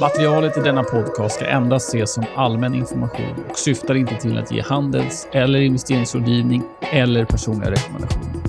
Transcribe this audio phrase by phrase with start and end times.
[0.00, 4.52] Materialet i denna podcast ska endast ses som allmän information och syftar inte till att
[4.52, 8.42] ge handels eller investeringsrådgivning eller personliga rekommendationer.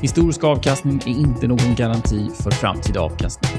[0.00, 3.50] Historisk avkastning är inte någon garanti för framtida avkastning.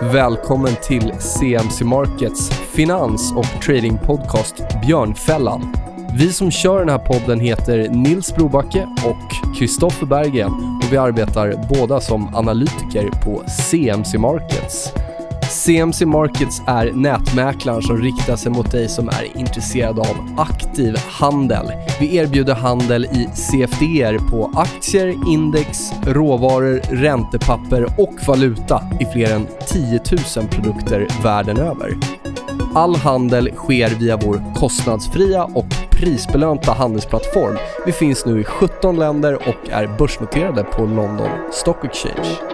[0.00, 4.54] Välkommen till CMC Markets finans och tradingpodcast
[4.86, 5.74] Björnfällan.
[6.18, 11.66] Vi som kör den här podden heter Nils Brobacke och Kristoffer Berggren och vi arbetar
[11.68, 14.92] båda som analytiker på CMC Markets.
[15.52, 21.66] CMC Markets är nätmäklaren som riktar sig mot dig som är intresserad av aktiv handel.
[22.00, 29.46] Vi erbjuder handel i CFDR på aktier, index, råvaror, räntepapper och valuta i fler än
[29.68, 30.00] 10
[30.36, 31.98] 000 produkter världen över.
[32.74, 37.56] All handel sker via vår kostnadsfria och prisbelönta handelsplattform.
[37.86, 42.51] Vi finns nu i 17 länder och är börsnoterade på London Stock Exchange.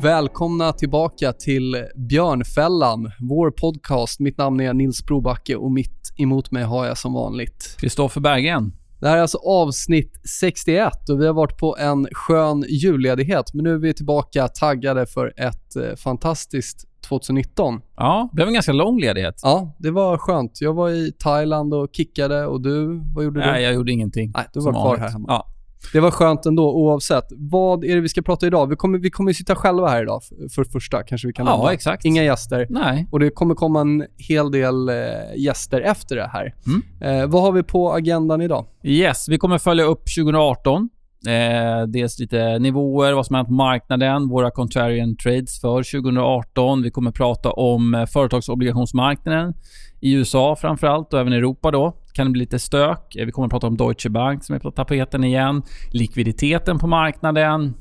[0.00, 4.20] Välkomna tillbaka till Björnfällan, vår podcast.
[4.20, 8.72] Mitt namn är Nils Brobacke och mitt emot mig har jag som vanligt Kristoffer Berggren.
[9.00, 13.64] Det här är alltså avsnitt 61 och vi har varit på en skön julledighet men
[13.64, 17.80] nu är vi tillbaka taggade för ett eh, fantastiskt 2019.
[17.96, 19.40] Ja, det blev en ganska lång ledighet.
[19.42, 20.60] Ja, det var skönt.
[20.60, 23.46] Jag var i Thailand och kickade och du, vad gjorde du?
[23.46, 24.32] Nej, jag gjorde ingenting.
[24.36, 25.26] Nej, du var kvar här hemma.
[25.28, 25.48] Ja.
[25.92, 27.24] Det var skönt ändå oavsett.
[27.30, 28.66] Vad är det vi ska prata idag?
[28.66, 30.22] Vi kommer, vi kommer sitta själva här idag
[30.54, 31.72] för det första, kanske vi kan ja, nämna.
[31.72, 32.04] exakt.
[32.04, 32.66] Inga gäster.
[32.70, 33.08] Nej.
[33.10, 34.94] Och det kommer komma en hel del eh,
[35.36, 36.54] gäster efter det här.
[36.66, 37.20] Mm.
[37.20, 38.66] Eh, vad har vi på agendan idag?
[38.82, 40.88] Yes, vi kommer följa upp 2018.
[41.26, 46.82] Eh, dels lite nivåer, vad som hänt på marknaden, våra contrarian trades för 2018.
[46.82, 49.54] Vi kommer prata om eh, företagsobligationsmarknaden
[50.00, 51.96] i USA framförallt och även Europa då.
[52.12, 53.16] Kan det bli lite stök.
[53.16, 55.62] Eh, Vi kommer prata om Deutsche Bank som är på tapeten igen.
[55.90, 57.74] Likviditeten på marknaden.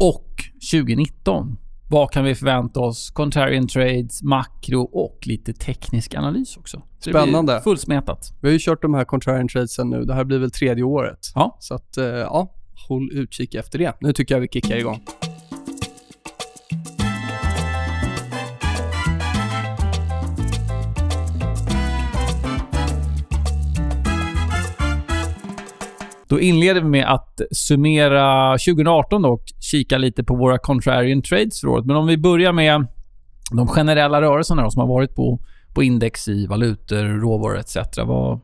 [0.00, 0.26] Och
[0.72, 1.56] 2019.
[1.90, 3.10] Vad kan vi förvänta oss?
[3.10, 6.82] Contrarian trades, makro och lite teknisk analys också.
[6.98, 7.60] Så Spännande.
[7.64, 8.32] Fullsmetat.
[8.40, 10.04] Vi har ju kört de här contrarian tradesen nu.
[10.04, 11.18] Det här blir väl tredje året.
[11.34, 11.56] Ja.
[11.60, 12.54] Så att, eh, ja,
[12.88, 13.96] håll utkik efter det.
[14.00, 15.00] Nu tycker jag vi kickar igång.
[26.30, 31.68] Då inleder vi med att summera 2018 och kika lite på våra contrarian trades för
[31.68, 31.86] året.
[31.86, 32.86] Men om vi börjar med
[33.52, 35.40] de generella rörelserna som har varit på,
[35.74, 37.76] på index i valutor, råvaror etc.
[37.96, 38.40] Vad,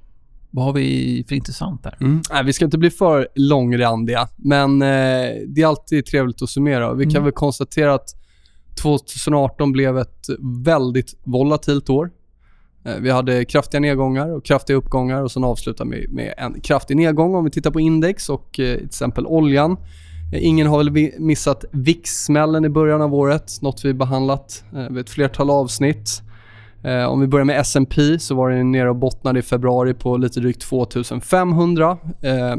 [0.51, 1.97] vad har vi för intressant där?
[2.01, 4.89] Nej, vi ska inte bli för långrandiga, men eh,
[5.49, 6.95] det är alltid trevligt att summera.
[6.95, 7.25] Vi kan Mm.
[7.25, 8.09] väl konstatera att
[8.83, 10.27] 2018 blev ett
[10.65, 12.11] väldigt volatilt år.
[12.85, 16.97] Eh, Vi hade kraftiga nedgångar och kraftiga uppgångar och sen avslutar vi med en kraftig
[16.97, 19.77] nedgång om vi tittar på index och eh, till exempel oljan.
[20.33, 24.99] Eh, Ingen har väl missat VIX-smällen i början av året, något vi behandlat eh, vid
[24.99, 26.23] ett flertal avsnitt.
[26.87, 30.17] Eh, om vi börjar med S&P så var den nere och bottnade i februari på
[30.17, 31.99] lite drygt 2500.
[32.23, 32.57] Eh,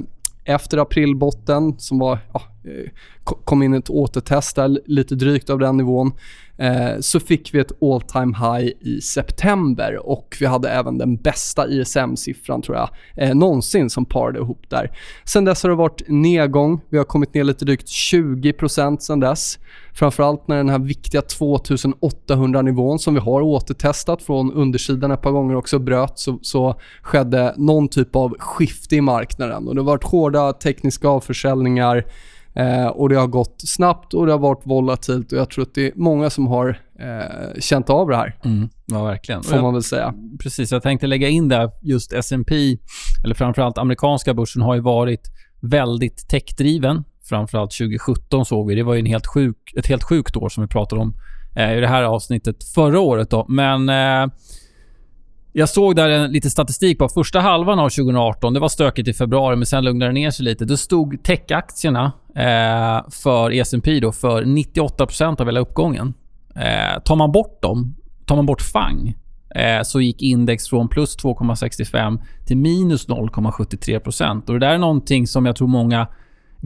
[0.47, 2.91] efter aprilbotten som var, ja, eh,
[3.23, 6.11] kom in ett återtest där, lite drygt av den nivån,
[6.57, 11.15] eh, så fick vi ett all time high i september och vi hade även den
[11.15, 14.91] bästa ISM-siffran tror jag eh, någonsin som parade ihop där.
[15.23, 16.81] Sen dess har det varit nedgång.
[16.89, 19.59] Vi har kommit ner lite drygt 20% sen dess.
[19.97, 25.55] Framförallt när den här viktiga 2800-nivån som vi har återtestat från undersidan ett par gånger
[25.55, 29.67] också bröt så, så skedde någon typ av skifte i marknaden.
[29.67, 32.05] Och det har varit hårda tekniska avförsäljningar
[32.53, 35.73] eh, och det har gått snabbt och det har varit volatilt och jag tror att
[35.73, 39.43] det är många som har eh, känt av det här, Mm, ja, verkligen.
[39.43, 40.13] får man väl säga.
[40.39, 42.77] Precis, jag tänkte lägga in där just S&P
[43.23, 45.27] eller framförallt amerikanska börsen har ju varit
[45.61, 47.03] väldigt techdriven.
[47.29, 48.75] Framförallt 2017 såg vi.
[48.75, 51.13] Det var ju en helt sjuk, ett helt sjukt år som vi pratade om
[51.55, 53.29] eh, i det här avsnittet förra året.
[53.29, 53.45] Då.
[53.49, 54.33] Men eh,
[55.53, 58.53] jag såg där en, lite statistik på första halvan av 2018.
[58.53, 60.65] Det var stökigt i februari, men sen lugnade det ner sig lite.
[60.65, 66.13] Då stod techaktierna eh, för S&P då för 98% av hela uppgången.
[66.55, 67.95] Eh, tar man bort dem,
[68.25, 69.15] tar man bort FANG,
[69.55, 75.27] eh, så gick index från plus 2,65 till minus 0,73% Och Det där är någonting
[75.27, 76.07] som jag tror många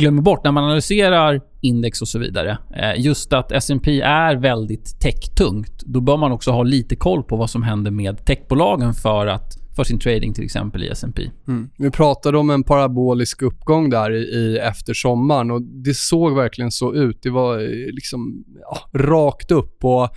[0.01, 2.57] glömmer bort när man analyserar index och så vidare.
[2.75, 5.83] Eh, just att S&P är väldigt techtungt.
[5.86, 9.57] Då bör man också ha lite koll på vad som händer med techbolagen för, att,
[9.75, 11.30] för sin trading till exempel i S&P.
[11.48, 11.69] Mm.
[11.77, 16.71] Vi pratade om en parabolisk uppgång där i, i efter sommaren och det såg verkligen
[16.71, 17.19] så ut.
[17.24, 20.09] Det var eh, liksom ja, rakt upp och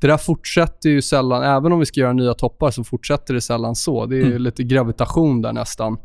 [0.00, 3.40] det där fortsätter ju sällan, även om vi ska göra nya toppar så fortsätter det
[3.40, 4.06] sällan så.
[4.06, 4.42] Det är Mm.
[4.42, 5.96] lite gravitation där nästan.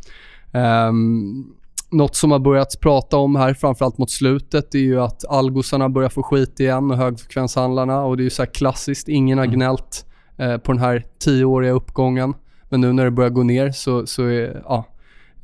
[0.53, 1.45] Ehm,
[1.91, 6.09] något som har börjat prata om här, framförallt mot slutet, är ju att algosarna börjar
[6.09, 8.03] få skit igen och högfrekvenshandlarna.
[8.03, 9.55] Och det är ju så här klassiskt, ingen har Mm.
[9.55, 10.05] gnällt
[10.37, 12.33] eh, på den här tioåriga uppgången.
[12.69, 14.85] Men nu när det börjar gå ner så, så är, ja.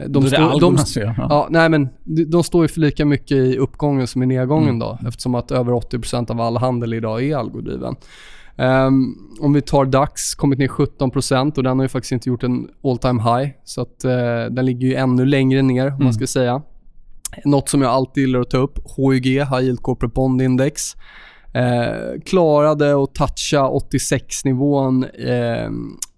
[0.07, 1.13] De, står- de, fel.
[1.18, 1.28] Ja.
[1.30, 4.68] Ja, nej men de, de står ju för lika mycket i uppgången som i nedgången
[4.69, 4.80] Mm.
[4.80, 4.98] då.
[5.07, 7.96] Eftersom att över 80% av all handel idag är algodriven.
[8.58, 12.44] Ehm, om vi tar DAX, kommit ner 17% och den har ju faktiskt inte gjort
[12.44, 13.50] en all time high.
[13.64, 16.04] Så att eh, den ligger ju ännu längre ner om Mm.
[16.04, 16.62] man ska säga.
[17.46, 20.96] Något som jag alltid gillar att ta upp, HYG, High Yield Corporate Bond Index.
[21.54, 25.70] Eh, klarade att toucha 86-nivån eh,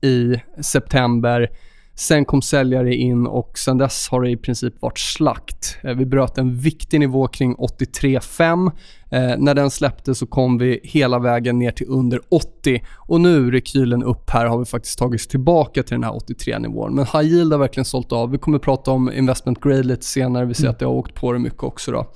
[0.09, 1.49] i september.
[1.97, 5.77] Sen kom säljare in och sen dess har det i princip varit slakt.
[5.83, 8.71] Eh, vi bröt en viktig nivå kring 83,5.
[9.09, 13.51] Eh, när den släppte så kom vi hela vägen ner till under 80 och nu
[13.51, 16.95] rekylen upp här har vi faktiskt tagit oss tillbaka till den här 83-nivån.
[16.95, 18.31] Men high yield har verkligen sålt av.
[18.31, 20.45] Vi kommer prata om investment grade lite senare.
[20.45, 21.91] Vi ser att det har åkt på det mycket också.
[21.91, 22.11] Då.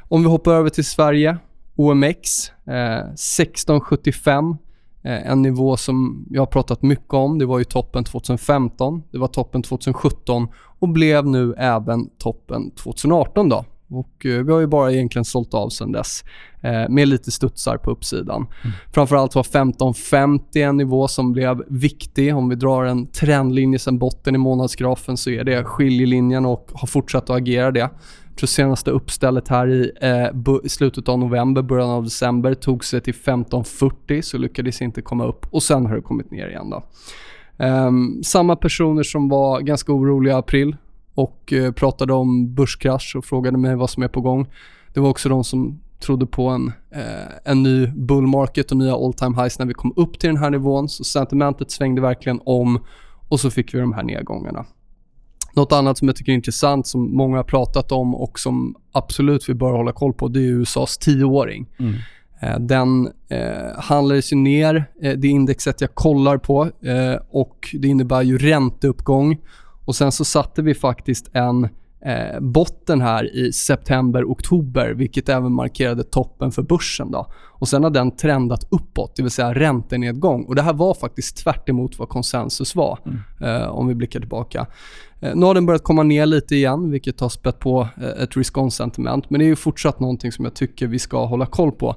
[0.00, 1.36] Om vi hoppar över till Sverige,
[1.76, 4.56] OMX, eh, 1675.
[5.02, 7.38] Eh, en nivå som jag har pratat mycket om.
[7.38, 13.48] Det var ju toppen 2015, det var toppen 2017 och blev nu även toppen 2018
[13.48, 13.64] då.
[13.92, 16.24] Och eh, vi har ju bara egentligen sålt av sen dess
[16.60, 18.46] eh, med lite studsar på uppsidan.
[18.94, 22.36] Framförallt var 1550 en nivå som blev viktig.
[22.36, 26.86] Om vi drar en trendlinje sen botten i månadsgrafen så är det skiljelinjen och har
[26.86, 27.90] fortsatt att agera det.
[28.36, 33.14] Tror senaste uppstället här i eh, slutet av november, början av december tog sig till
[33.14, 36.70] 1540 så lyckades inte komma upp och sen har det kommit ner igen.
[36.70, 36.82] Då.
[37.64, 40.76] Ehm, samma personer som var ganska oroliga i april
[41.14, 44.46] och eh, pratade om börskrasch och frågade mig vad som är på gång.
[44.94, 48.94] Det var också de som trodde på en, eh, en ny bull market och nya
[48.94, 50.88] all time highs när vi kom upp till den här nivån.
[50.88, 52.78] Så sentimentet svängde verkligen om
[53.28, 54.64] och så fick vi de här nedgångarna.
[55.54, 59.48] Något annat som jag tycker är intressant som många har pratat om och som absolut
[59.48, 61.66] vi bör hålla koll på det är USAs tioåring.
[61.78, 61.94] Mm.
[62.40, 67.88] Eh, Den eh, handlades ju ner, eh, det indexet jag kollar på eh, och det
[67.88, 69.38] innebär ju ränteuppgång.
[69.84, 71.68] Och sen så satte vi faktiskt en
[72.06, 77.10] eh, botten här i september-oktober vilket även markerade toppen för börsen.
[77.10, 77.26] Då.
[77.62, 80.44] Och Sen har den trendat uppåt, det vill säga räntenedgång.
[80.44, 82.98] Och Det här var faktiskt tvärt emot vad konsensus var
[83.40, 84.66] eh, om vi blickar tillbaka.
[85.20, 88.36] Eh, nu har den börjat komma ner lite igen vilket har spett på eh, ett
[88.36, 89.30] risk-on-sentiment.
[89.30, 91.94] Men det är ju fortsatt någonting som jag tycker vi ska hålla koll på.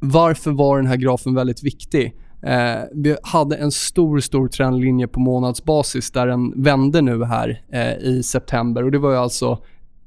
[0.00, 2.14] Varför var den här grafen väldigt viktig?
[2.42, 7.92] Eh, vi hade en stor, stor trendlinje på månadsbasis där den vände nu här eh,
[7.92, 9.58] i september och det var ju alltså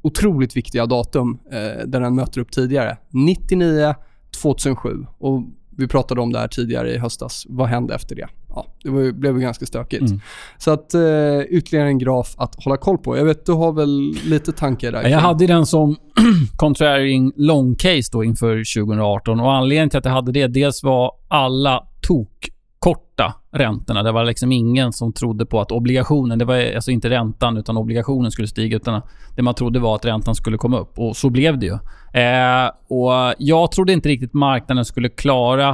[0.01, 2.97] otroligt viktiga datum eh, där den möter upp tidigare.
[3.09, 3.95] 99,
[4.41, 5.43] 2007 och
[5.77, 7.45] vi pratade om det här tidigare i höstas.
[7.49, 8.27] Vad hände efter det?
[8.49, 10.01] Ja, det var blev ju ganska stökigt.
[10.01, 10.21] Mm.
[10.57, 13.17] Så att eh, ytterligare en graf att hålla koll på.
[13.17, 15.03] Jag vet, du har väl lite tankar där?
[15.03, 15.95] Ja, Jag hade den som
[16.55, 21.11] contraring long case då inför 2018 och anledningen till att jag hade det, dels var
[21.27, 24.03] alla tokkorta räntorna.
[24.03, 27.77] Det var liksom ingen som trodde på att obligationen, det var alltså inte räntan utan
[27.77, 29.01] obligationen skulle stiga utan
[29.35, 31.73] det man trodde var att räntan skulle komma upp och så blev det ju.
[32.21, 35.69] Eh, och jag trodde inte riktigt marknaden skulle klara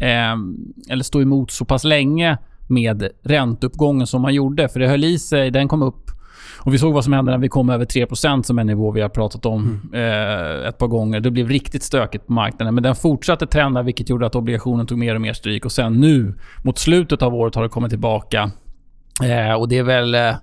[0.00, 0.36] eh,
[0.90, 2.38] eller stå emot så pass länge
[2.68, 4.68] med ränteuppgången som man gjorde.
[4.68, 5.50] För det höll i sig.
[5.50, 6.10] Den kom upp
[6.58, 9.00] och vi såg vad som hände när vi kom över 3% som en nivå vi
[9.00, 11.20] har pratat om eh, ett par gånger.
[11.20, 12.74] Det blev riktigt stökigt på marknaden.
[12.74, 15.64] Men den fortsatte trenda vilket gjorde att obligationen tog mer och mer stryk.
[15.64, 18.50] Och sen nu, mot slutet av året, har det kommit tillbaka.
[19.24, 20.14] Eh, och det är väl...
[20.14, 20.34] Eh,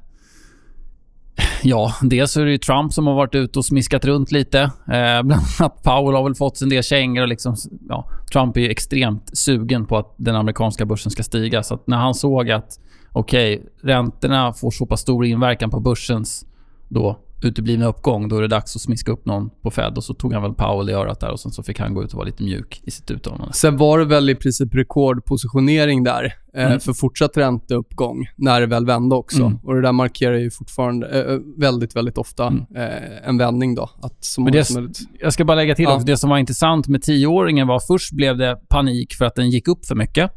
[1.63, 4.59] Ja, dels är det ju Trump som har varit ute och smiskat runt lite.
[4.61, 4.69] Eh,
[5.23, 7.21] bland annat Powell har väl fått en del kängor.
[7.21, 7.55] Och liksom,
[7.89, 11.63] ja, Trump är ju extremt sugen på att den amerikanska börsen ska stiga.
[11.63, 12.79] Så när han såg att
[13.13, 16.45] okej, räntorna får så pass stor inverkan på börsens
[16.89, 19.97] då uteblivna uppgång, då är det dags att smiska upp någon på Fed.
[19.97, 22.03] Och så tog han väl Powell i örat där och sen så fick han gå
[22.03, 23.53] ut och vara lite mjuk i sitt uttalande.
[23.53, 26.23] Sen var det väl i princip rekordpositionering där
[26.55, 26.79] eh, Mm.
[26.79, 29.43] för fortsatt ränteuppgång när det väl vände också.
[29.43, 29.57] Mm.
[29.63, 32.65] Och det där markerar ju fortfarande eh, väldigt, väldigt ofta Mm.
[32.75, 33.89] eh, en vändning då.
[34.01, 34.99] Att så Men det- som möjligt...
[35.19, 35.93] Jag ska bara lägga till Ja.
[35.95, 39.49] också, det som var intressant med tioåringen var först blev det panik för att den
[39.49, 40.31] gick upp för mycket.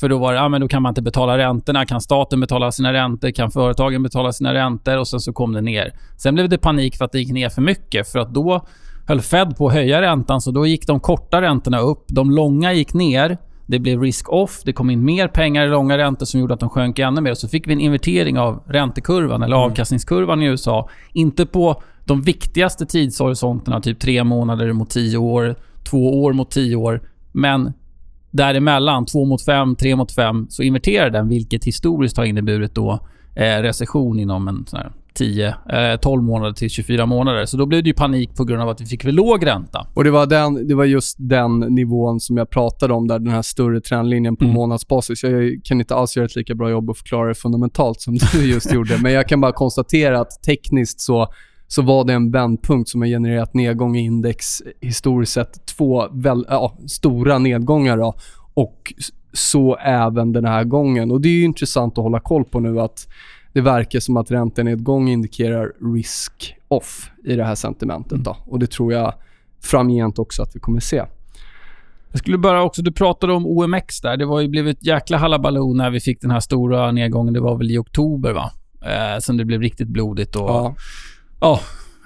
[0.00, 1.86] För då var det, ja men då kan man inte betala räntorna.
[1.86, 3.30] Kan staten betala sina räntor?
[3.30, 4.98] Kan företagen betala sina räntor?
[4.98, 5.92] Och sen så kom det ner.
[6.16, 8.08] Sen blev det panik för att det gick ner för mycket.
[8.08, 8.66] För att då
[9.06, 12.04] höll Fed på att höja räntan, så då gick de korta räntorna upp.
[12.08, 13.38] De långa gick ner.
[13.66, 14.60] Det blev risk-off.
[14.64, 17.34] Det kom in mer pengar i långa räntor som gjorde att de sjönk ännu mer.
[17.34, 20.88] Så fick vi en invertering av räntekurvan, eller avkastningskurvan i USA.
[21.12, 25.56] Inte på de viktigaste tidshorisonterna, typ tre månader mot tio år,
[25.90, 27.00] två år mot tio år.
[27.32, 27.72] Men
[28.30, 33.00] däremellan, två mot fem, tre mot fem, så inverterar den, vilket historiskt har inneburit då
[33.36, 37.46] eh, recession inom en sån här 10, eh, 12 månader till 24 månader.
[37.46, 39.86] Så då blev det ju panik på grund av att vi fick för låg ränta.
[39.94, 43.28] Och det var, den, det var just den nivån som jag pratade om, där den
[43.32, 44.54] här större trendlinjen på Mm.
[44.54, 45.22] månadsbasis.
[45.22, 48.50] Jag kan inte alls göra ett lika bra jobb att förklara det fundamentalt som du
[48.52, 51.26] just gjorde, men jag kan bara konstatera att tekniskt så,
[51.68, 55.66] så var det en vändpunkt som har genererat nedgång i index historiskt sett.
[55.66, 58.14] Två väl, ja, stora nedgångar då,
[58.54, 58.92] och
[59.32, 61.10] så även den här gången.
[61.10, 63.08] Och Det är ju intressant att hålla koll på nu att
[63.52, 68.24] det verkar som att räntenedgång indikerar risk off i det här sentimentet.
[68.24, 68.36] Då.
[68.46, 69.14] Och Det tror jag
[69.62, 71.04] framgent också att vi kommer se.
[72.10, 74.16] Jag skulle bara också, du pratade om OMX där.
[74.16, 77.34] Det var ju blev ett jäkla halabaloo när vi fick den här stora nedgången.
[77.34, 78.50] Det var väl i oktober va?
[78.82, 80.74] Eh, sen det blev riktigt blodigt och Ja.
[81.40, 81.60] Ja,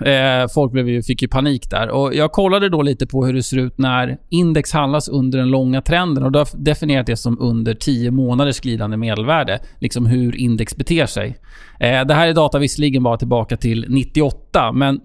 [0.06, 1.88] eh, folk blev ju, fick ju panik där.
[1.88, 5.48] Och jag kollade då lite på hur det ser ut när index handlas under den
[5.48, 9.60] långa trenden och då har jag definierat det som under 10 månaders glidande medelvärde.
[9.78, 11.38] Liksom hur index beter sig.
[11.80, 15.00] Eh, det här är data visserligen bara tillbaka till 98, men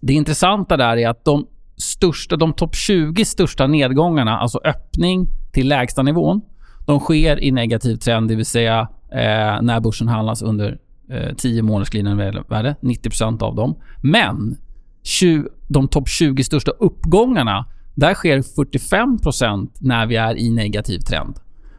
[0.00, 5.68] det intressanta där är att de största, de topp 20 största nedgångarna, alltså öppning till
[5.68, 6.40] lägsta nivån,
[6.86, 10.78] de sker i negativ trend, det vill säga eh, när börsen handlas under
[11.36, 13.74] 10 månaders glidande värde, 90% av dem.
[14.02, 14.56] Men
[15.02, 21.34] 20, de topp 20 största uppgångarna, där sker 45% när vi är i negativ trend.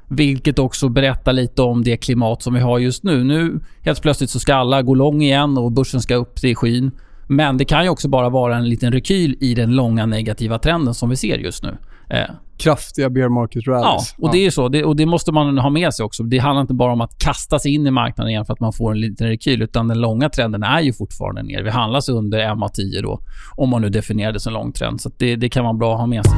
[0.08, 3.24] Vilket också berättar lite om det klimat som vi har just nu.
[3.24, 6.92] Nu helt plötsligt så ska alla gå lång igen och börsen ska upp till skyn.
[7.28, 10.94] Men det kan ju också bara vara en liten rekyl i den långa negativa trenden
[10.94, 11.78] som vi ser just nu.
[12.10, 12.30] Eh,
[12.62, 14.16] Kraftiga bear market Ja, rallies.
[14.18, 14.70] och det är ju så.
[14.70, 16.24] Det, och det måste man ha med sig också.
[16.24, 18.74] Det handlar inte bara om att kasta sig in i marknaden igen för att man
[18.74, 21.64] får en liten rekyl, utan den långa trenden är ju fortfarande ner.
[21.64, 23.20] Vi handlas under MA10 då,
[23.56, 25.02] om man nu definierar det som lång trend.
[25.02, 26.38] Så det, det kan vara bra att ha med sig.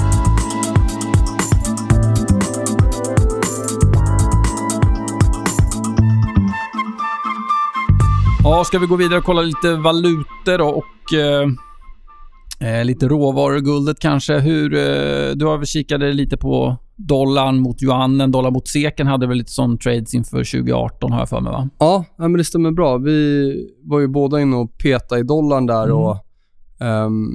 [8.44, 11.48] Ja, ska vi gå vidare och kolla lite valutor då och eh,
[12.64, 14.40] eh, lite råvaror, guldet kanske.
[14.40, 19.28] Hur, eh, du har väl kikade lite på dollarn mot yuanen, dollar mot seken hade
[19.28, 21.70] väl lite sån trades inför 2018 har jag för mig va?
[21.80, 22.98] Ja, men det stämmer bra.
[22.98, 25.84] Vi var ju båda inne och petade i dollarn där.
[25.84, 25.98] Mm.
[25.98, 26.18] och
[26.80, 27.30] ehm,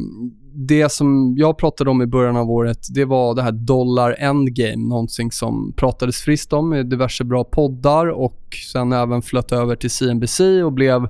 [0.55, 4.89] Det som jag pratade om i början av året, det var det här dollar endgame.
[4.89, 8.43] Någonting som pratades friskt om i diverse bra poddar och
[8.73, 11.09] sen även flöt över till CNBC och blev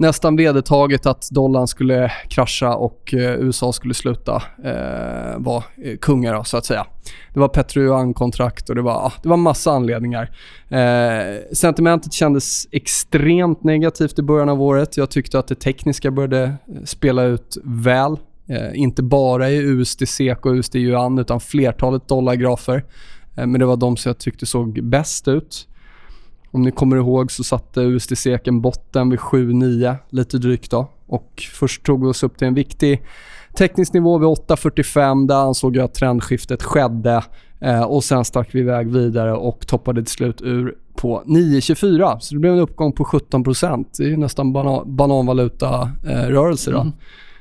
[0.00, 6.34] nästan vedertaget att dollarn skulle krascha och eh, USA skulle sluta eh, vara eh, kungar,
[6.34, 6.86] då, så att säga.
[7.34, 10.30] Det var Petruan-kontrakt och det var, ah, det var massa anledningar.
[10.68, 14.96] Eh, sentimentet kändes extremt negativt i början av året.
[14.96, 18.16] Jag tyckte att det tekniska började eh, spela ut väl.
[18.48, 22.84] Eh, inte bara i USD SEK och USD Yuan utan flertalet dollargrafer.
[23.36, 25.66] Eh, men det var de som jag tyckte såg bäst ut.
[26.50, 30.88] Om ni kommer ihåg så satte USD SEK en botten vid 7,9 lite drygt då.
[31.06, 33.02] Och först tog vi oss upp till en viktig
[33.58, 35.26] teknisk nivå vid 8,45.
[35.28, 37.24] Där ansåg jag att trendskiftet skedde.
[37.60, 42.18] Eh, och sen stack vi iväg vidare och toppade till slut ur på 9,24.
[42.20, 46.70] Så det blev en uppgång på 17 Det är nästan bana- bananvaluta-rörelse.
[46.70, 46.80] då.
[46.80, 46.92] Mm.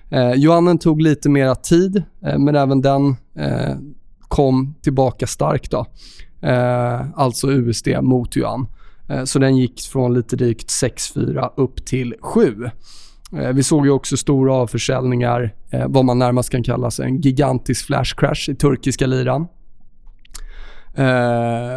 [0.10, 3.76] Eh, Yuanen tog lite mera tid, eh, men även den eh,
[4.20, 5.72] kom tillbaka starkt.
[5.72, 5.86] Då.
[6.42, 8.68] Eh, alltså USD mot yuan.
[9.10, 12.70] Eh, så den gick från lite drygt 6,4 upp till 7.
[13.38, 17.22] Eh, vi såg ju också stora avförsäljningar, eh, vad man närmast kan kalla sig en
[17.22, 19.48] gigantisk flash crash i turkiska liran.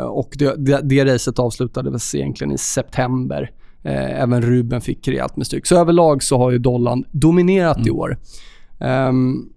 [0.03, 3.51] Och det, det, det racet avslutades egentligen i september.
[3.85, 5.67] Även Ruben fick rejält med stryk.
[5.67, 8.19] Så överlag så har ju dollarn dominerat i år.
[8.81, 9.49] Ehm,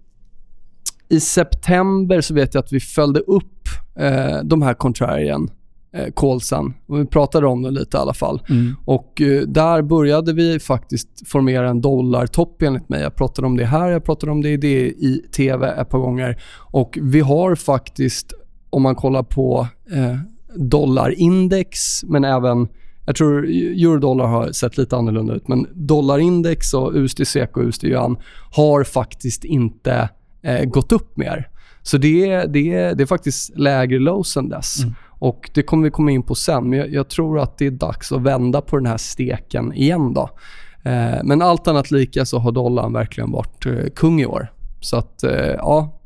[1.08, 3.68] I september så vet jag att vi följde upp
[4.44, 5.50] de här contrarian
[5.96, 6.60] eh.
[6.86, 8.42] Och vi pratade om det lite i alla fall.
[8.48, 8.74] Mm.
[8.84, 13.02] Och eh, där började vi faktiskt formera en dollartopp enligt mig.
[13.02, 15.98] Jag pratade om det här, jag pratade om det i, det i TV ett par
[15.98, 16.42] gånger.
[16.58, 18.32] Och vi har faktiskt,
[18.70, 20.16] om man kollar på eh,
[20.54, 22.68] dollarindex, men även
[23.06, 27.84] jag tror eurodollar har sett lite annorlunda ut, men dollarindex och USD SEK och USD
[27.84, 28.16] yuan
[28.52, 30.08] har faktiskt inte
[30.42, 31.48] eh, gått upp mer.
[31.82, 34.82] Så det är, det, är, det är faktiskt lägre lows än dess.
[34.82, 34.94] Mm.
[35.18, 37.70] Och Det kommer vi komma in på sen, men jag, jag tror att det är
[37.70, 40.14] dags att vända på den här steken igen.
[40.14, 40.30] då.
[40.82, 44.52] Eh, men allt annat lika så har dollarn verkligen varit eh, kung i år.
[44.80, 46.00] Så att, eh, ja,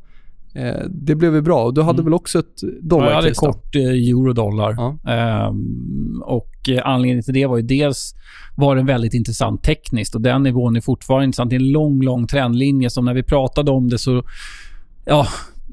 [0.55, 1.63] eh, det blev ju bra.
[1.63, 2.05] Och Du hade Mm.
[2.05, 3.37] väl också ett Ja, jag hade dollarkris?
[3.39, 4.73] kort eh, eurodollar.
[4.77, 5.11] Ja.
[5.11, 8.15] Ehm, och eh, anledningen till det var ju dels
[8.55, 11.49] var den väldigt intressant tekniskt och den nivån är fortfarande intressant.
[11.49, 14.23] Det är en lång, lång trendlinje som när vi pratade om det så...
[15.05, 15.27] Ja,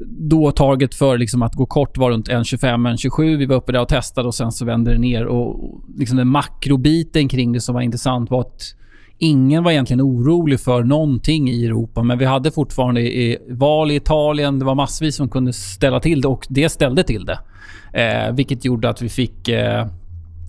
[0.07, 3.37] då target för liksom att gå kort var runt 1,25, 1,27.
[3.37, 5.27] Vi var uppe där och testade och sen så vände det ner.
[5.27, 8.75] Och liksom den makrobiten kring det som var intressant var att
[9.19, 12.03] ingen var egentligen orolig för någonting i Europa.
[12.03, 14.59] Men vi hade fortfarande i, val i Italien.
[14.59, 17.39] Det var massvis som kunde ställa till det och det ställde till det.
[17.93, 19.87] Eh, vilket gjorde att vi fick eh,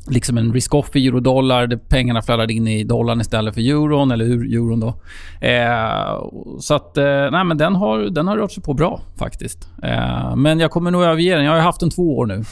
[0.10, 1.68] liksom en risk-off i eurodollar.
[1.68, 4.88] Där pengarna flödade in i dollarn istället för euron, eller ur euron då.
[5.48, 9.68] Eh, så att, eh, nej men den har, den har rört sig på bra faktiskt.
[9.84, 11.46] Eh, men jag kommer nog överge den.
[11.46, 12.44] Jag har haft den två år nu.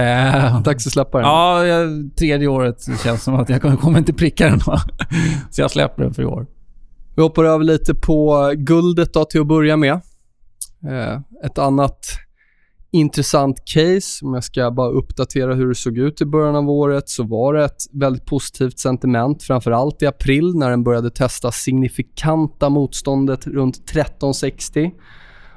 [0.00, 1.26] Eh, Dags att släppa den.
[1.26, 4.60] Ja, jag, tredje året känns som att jag kommer, kommer inte pricka den.
[5.50, 6.46] så jag släpper den för i år.
[7.16, 9.92] Vi hoppar över lite på guldet då till att börja med.
[10.90, 11.98] Eh, ett annat
[12.94, 17.08] intressant case, om jag ska bara uppdatera hur det såg ut i början av året,
[17.08, 22.68] så var det ett väldigt positivt sentiment, framförallt i april när den började testa signifikanta
[22.68, 24.92] motståndet runt 1360.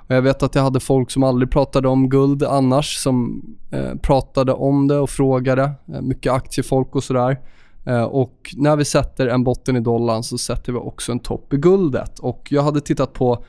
[0.08, 3.96] Och jag vet att jag hade folk som aldrig pratade om guld annars, som eh,
[4.02, 5.72] pratade om det och frågade.
[5.94, 7.40] Eh, mycket aktiefolk och sådär.
[7.86, 11.54] Eh, och när vi sätter en botten i dollarn så sätter vi också en topp
[11.54, 12.20] i guldet.
[12.20, 13.44] Och jag hade tittat på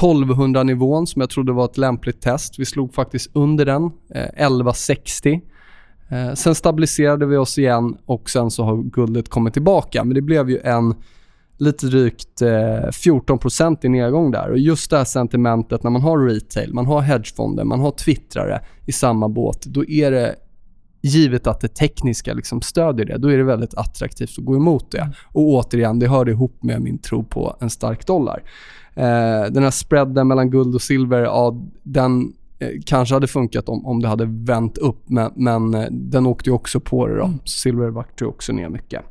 [0.00, 2.58] 1200-nivån som jag trodde var ett lämpligt test.
[2.58, 5.40] Vi slog faktiskt under den, eh, 1160.
[6.08, 10.04] Eh, sen stabiliserade vi oss igen och sen så har guldet kommit tillbaka.
[10.04, 10.94] Men det blev ju en
[11.56, 14.50] lite drygt eh, 14% i nedgång där.
[14.50, 18.60] Och Just det här sentimentet när man har retail, man har hedgefonder, man har twittrare
[18.86, 19.62] i samma båt.
[19.62, 20.34] Då är det
[21.04, 24.90] givet att det tekniska liksom stödjer det, då är det väldigt attraktivt att gå emot
[24.90, 25.10] det.
[25.24, 28.42] Och återigen, det hör ihop med min tro på en stark dollar.
[28.94, 33.86] Eh, den här spreaden mellan guld och silver, ja, den eh, kanske hade funkat om,
[33.86, 37.16] om det hade vänt upp, men, men eh, den åkte ju också på det.
[37.16, 37.24] Då.
[37.24, 37.38] Mm.
[37.44, 39.02] Silver vart också ner mycket.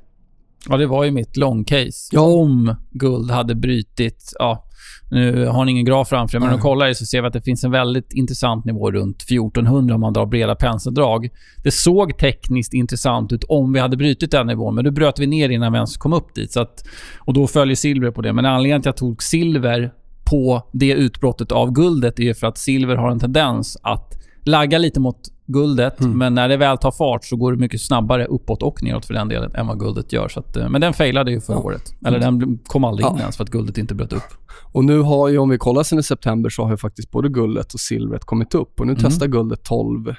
[0.69, 2.09] Ja, det var ju mitt long case.
[2.12, 2.21] Ja.
[2.21, 4.33] Om guld hade brytit...
[4.39, 4.65] Ja,
[5.12, 7.34] nu har ni ingen graf framför er, men om du kollar så ser vi att
[7.34, 11.30] det finns en väldigt intressant nivå runt 1400 om man drar breda penseldrag.
[11.63, 15.28] Det såg tekniskt intressant ut om vi hade brutit den nivån, men då bröt vi
[15.28, 16.52] ner innan vi ens kom upp dit.
[16.52, 16.84] Så att,
[17.20, 18.34] och Då följer silver på det.
[18.34, 19.92] Men anledningen till att jag tog silver
[20.24, 24.13] på det utbrottet av guldet är för att silver har en tendens att
[24.46, 26.00] lagga lite mot guldet.
[26.00, 26.17] Mm.
[26.17, 29.13] Men när det väl tar fart så går det mycket snabbare uppåt och neråt för
[29.13, 30.27] den delen än vad guldet gör.
[30.27, 31.62] Så att, eh, men den failade ju förra ja.
[31.62, 31.95] året.
[32.06, 33.21] Eller den kom aldrig in ja.
[33.21, 34.43] ens för att guldet inte bröt upp.
[34.73, 37.29] Och nu har ju, om vi kollar sen i september, så har ju faktiskt både
[37.29, 38.79] guldet och silvret kommit upp.
[38.79, 39.03] Och nu mm.
[39.03, 40.15] testar guldet 12,90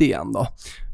[0.00, 0.46] eh, igen då.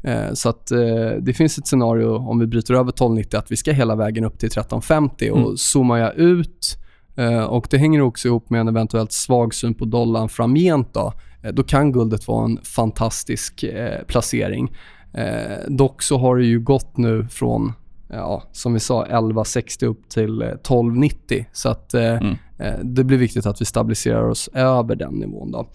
[0.09, 0.79] Eh, så att eh,
[1.21, 4.39] det finns ett scenario om vi bryter över 12,90 att vi ska hela vägen upp
[4.39, 5.57] till 13,50 och mm.
[5.57, 6.77] zoomar jag ut
[7.47, 10.93] och Det hänger också ihop med en eventuellt svag syn på dollarn framgent.
[10.93, 11.13] Då,
[11.51, 14.75] då kan guldet vara en fantastisk eh, placering.
[15.13, 17.73] Eh, dock så har det ju gått nu från,
[18.09, 21.45] ja, som vi sa, 11,60 upp till 12,90.
[21.51, 22.35] Så att, mm.
[22.83, 25.51] det blir viktigt att vi stabiliserar oss över den nivån.
[25.51, 25.67] Då.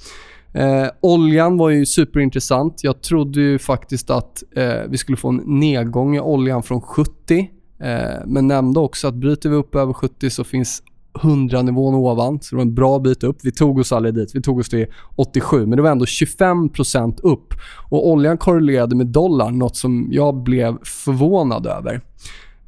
[0.53, 2.85] Eh, oljan var ju superintressant.
[2.85, 7.51] Jag trodde ju faktiskt att eh, vi skulle få en nedgång i oljan från 70.
[7.81, 10.83] Eh, men nämnde också att bryter vi upp över 70 så finns
[11.15, 13.37] 100-nivån ovan, så det var en bra bit upp.
[13.43, 14.35] Vi tog oss aldrig dit.
[14.35, 17.55] Vi tog oss till 87, men det var ändå 25% upp.
[17.91, 22.01] Och oljan korrelerade med dollarn, något som jag blev förvånad över.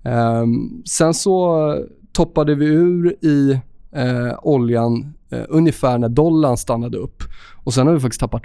[0.04, 0.44] Eh,
[0.88, 1.76] sen så
[2.12, 3.60] toppade vi ur i
[3.92, 7.22] eh, oljan eh, ungefär när dollarn stannade upp.
[7.64, 8.42] Och Sen har vi faktiskt tappat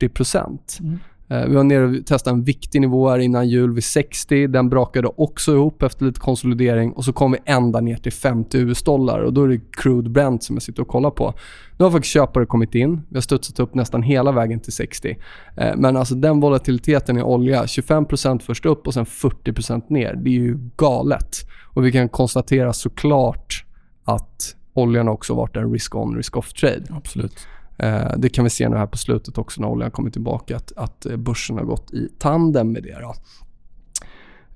[0.00, 0.80] 40%.
[0.80, 0.98] Mm.
[1.30, 4.46] Eh, vi var nere och testade en viktig nivå här innan jul vid 60.
[4.46, 8.58] Den brakade också ihop efter lite konsolidering och så kom vi ända ner till 50
[8.58, 11.34] US-dollar och då är det crude Brent som jag sitter och kollar på.
[11.78, 13.00] Nu har faktiskt köpare kommit in.
[13.08, 15.16] Vi har studsat upp nästan hela vägen till 60.
[15.56, 20.14] Eh, men alltså den volatiliteten i olja, 25% först upp och sen 40% ner.
[20.14, 21.36] Det är ju galet.
[21.74, 23.64] Och vi kan konstatera såklart
[24.04, 26.84] att oljan också varit en risk-on, risk-off trade.
[26.90, 27.46] Absolut.
[27.78, 30.72] Eh, det kan vi se nu här på slutet också när oljan kommer tillbaka att,
[30.76, 32.98] att eh, börsen har gått i tandem med det.
[33.00, 33.14] Då.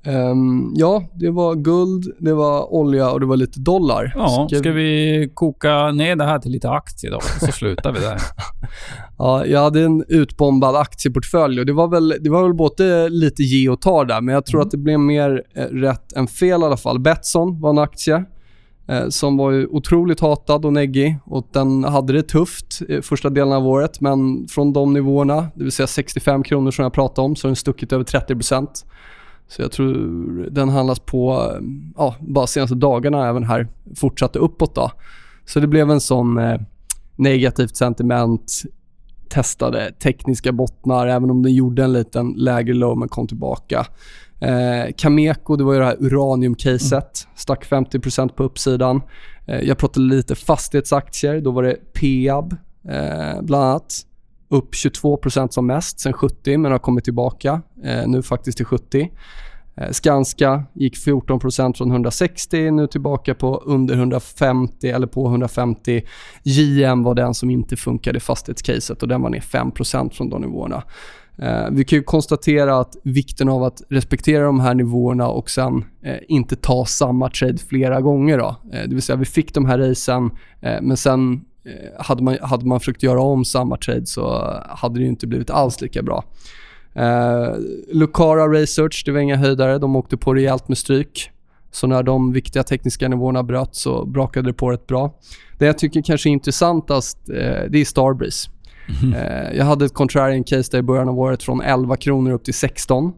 [0.06, 4.12] Um, ja, det var guld, det var olja och det var lite dollar.
[4.16, 7.20] Ja, ska, ska vi koka ner det här till lite aktier då?
[7.40, 8.18] Så slutar vi där.
[9.18, 13.42] ja, jag hade en utbombad aktieportfölj och det var väl, det var väl både lite
[13.42, 14.66] ge och ta där, men jag tror mm.
[14.66, 17.00] att det blev mer eh, rätt än fel i alla fall.
[17.00, 18.24] Betsson var en aktie
[18.86, 21.16] Eh, som var ju otroligt hatad och neggig.
[21.24, 24.00] Och den hade det tufft eh, första delen av året.
[24.00, 27.50] Men från de nivåerna, det vill säga 65 kronor som jag pratade om, så har
[27.50, 28.84] den stuckit över 30%
[29.48, 29.94] Så jag tror
[30.50, 31.62] den handlas på, eh,
[31.96, 34.90] ja, bara senaste dagarna även här, fortsatte uppåt då.
[35.44, 36.60] Så det blev en sån eh,
[37.16, 38.62] negativt sentiment,
[39.32, 43.86] testade tekniska bottnar även om den gjorde en liten lägre low men kom tillbaka.
[44.40, 47.24] Eh, Cameco, det var ju det här uranium-caset.
[47.24, 47.36] Mm.
[47.36, 49.02] Stack 50% på uppsidan.
[49.46, 51.40] Eh, jag pratade lite fastighetsaktier.
[51.40, 52.56] Då var det Peab
[52.88, 53.94] eh, bland annat.
[54.48, 59.10] Upp 22% som mest sen 70 men har kommit tillbaka eh, nu faktiskt till 70.
[59.76, 66.02] Eh, Skanska gick 14% från 160, nu tillbaka på under 150 eller på 150.
[66.42, 70.40] JM var den som inte funkade i fastighetscaset och den var ner 5% från de
[70.40, 70.82] nivåerna.
[71.38, 75.84] Eh, vi kan ju konstatera att vikten av att respektera de här nivåerna och sen
[76.02, 78.38] eh, inte ta samma trade flera gånger.
[78.38, 78.56] Då.
[78.72, 80.30] Eh, det vill säga vi fick de här racen
[80.60, 85.00] eh, men sen eh, hade, man, hade man försökt göra om samma trade så hade
[85.00, 86.24] det inte blivit alls lika bra.
[86.94, 87.54] Eh,
[87.92, 89.78] Lucara Research, det var inga höjdare.
[89.78, 91.30] De åkte på rejält med stryk.
[91.70, 95.14] Så när de viktiga tekniska nivåerna bröt så brakade det på rätt bra.
[95.58, 98.50] Det jag tycker kanske är intressantast, eh, det är Starbreeze.
[99.02, 99.14] Mm.
[99.14, 102.44] Eh, jag hade ett contrarian case där i början av året från 11 kronor upp
[102.44, 103.12] till 16.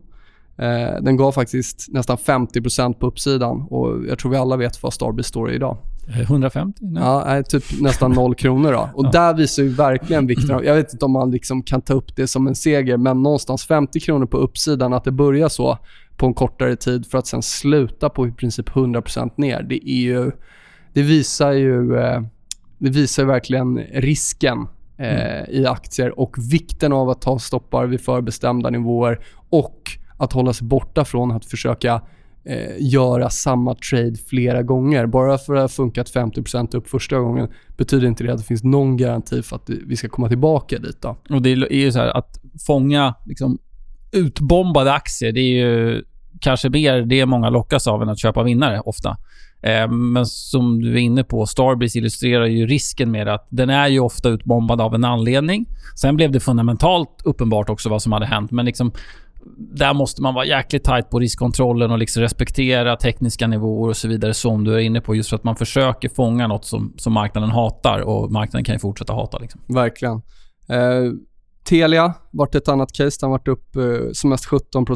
[0.59, 4.93] Eh, den gav faktiskt nästan 50% på uppsidan och jag tror vi alla vet vad
[4.93, 5.77] Starbreeze står i idag.
[6.09, 6.79] 150?
[6.83, 7.03] Nej.
[7.03, 8.73] Ja, typ nästan 0 kronor.
[8.73, 8.91] Då.
[8.95, 9.11] Och ja.
[9.11, 10.65] Där visar ju verkligen vikten av...
[10.65, 13.67] Jag vet inte om man liksom kan ta upp det som en seger, men någonstans
[13.67, 15.79] 50 kronor på uppsidan, att det börjar så
[16.17, 19.63] på en kortare tid för att sen sluta på i princip 100% ner.
[19.63, 20.31] Det är ju...
[20.93, 21.97] Det visar ju...
[21.97, 22.23] Eh,
[22.79, 24.59] det visar verkligen risken
[24.99, 25.51] eh, mm.
[25.51, 30.67] i aktier och vikten av att ta stoppar vid förbestämda nivåer och att hålla sig
[30.67, 32.03] borta från att försöka
[32.45, 35.07] eh, göra samma trade flera gånger.
[35.07, 38.45] Bara för att det har funkat 50% upp första gången betyder inte det att det
[38.45, 41.03] finns någon garanti för att vi ska komma tillbaka dit.
[41.03, 41.17] Då.
[41.31, 43.59] Och Det är ju så här, att fånga liksom,
[44.13, 46.03] utbombade aktier, det är ju
[46.41, 49.17] kanske mer det många lockas av än att köpa vinnare ofta.
[49.63, 53.89] Eh, men som du är inne på, Starbreeze illustrerar ju risken med att den är
[53.89, 55.67] ju ofta utbombad av en anledning.
[56.01, 58.93] Sen blev det fundamentalt uppenbart också vad som hade hänt, men liksom
[59.57, 64.09] där måste man vara jäkligt tight på riskkontrollen och liksom respektera tekniska nivåer och så
[64.09, 65.15] vidare som du är inne på.
[65.15, 68.79] Just för att man försöker fånga nåt som, som marknaden hatar och marknaden kan ju
[68.79, 69.39] fortsätta hata.
[69.39, 69.61] Liksom.
[69.67, 70.23] Verkligen.
[70.69, 71.13] Eh,
[71.65, 73.19] Telia vart ett annat case.
[73.21, 74.95] Den vart upp eh, som mest 17 Uh,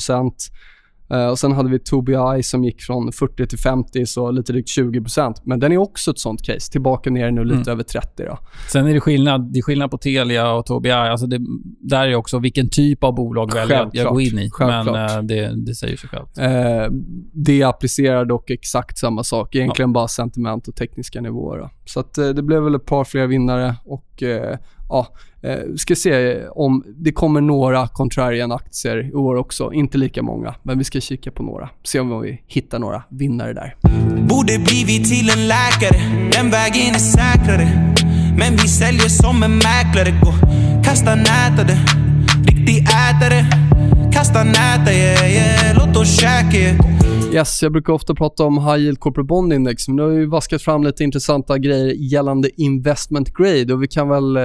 [1.30, 5.34] och Sen hade vi Tobii som gick från 40 till 50, så lite drygt 20%
[5.44, 6.72] Men den är också ett sånt case.
[6.72, 7.68] Tillbaka ner nu lite mm.
[7.68, 8.24] över 30.
[8.24, 8.38] Då.
[8.72, 10.92] Sen är det skillnad, det är skillnad på Telia och Tobii.
[10.92, 11.38] Alltså det,
[11.80, 14.50] där är också vilken typ av bolag väljer jag gå in i.
[14.58, 16.38] Men uh, det, det, säger sig självt.
[16.38, 16.98] Uh,
[17.32, 19.54] det applicerar dock exakt samma sak.
[19.54, 19.94] Egentligen ja.
[19.94, 21.58] bara sentiment och tekniska nivåer.
[21.58, 21.70] Då.
[21.88, 25.06] Så att, eh, det blev väl ett par fler vinnare och eh, ja,
[25.42, 29.72] eh, ska se om det kommer några contrarian-aktier i år också.
[29.72, 31.68] Inte lika många, men vi ska kika på några.
[31.84, 33.76] Se om vi hittar några vinnare där.
[34.28, 37.94] Borde blivit till en läkare, den vägen är säkrare.
[38.38, 40.32] Men vi säljer som en mäklare, gå
[40.84, 41.78] kasta nätade.
[42.46, 43.46] Riktig ätare,
[44.12, 45.86] kasta nätare, yeah, yeah.
[45.86, 46.97] låt oss käka yeah.
[47.32, 50.26] Yes, jag brukar ofta prata om High Yield Corporate Bond Index, men nu har vi
[50.26, 54.42] vaskat fram lite intressanta grejer gällande investment grade och vi kan väl eh,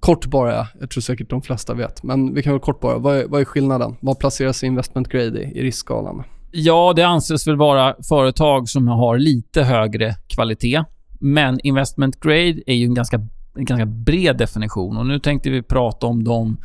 [0.00, 3.16] kort bara, jag tror säkert de flesta vet, men vi kan väl kort bara, vad
[3.16, 3.96] är, vad är skillnaden?
[4.00, 6.22] Vad placeras investment grade i, i riskskalan?
[6.50, 10.84] Ja, det anses väl vara företag som har lite högre kvalitet,
[11.20, 13.16] men investment grade är ju en ganska,
[13.56, 16.56] en ganska bred definition och nu tänkte vi prata om de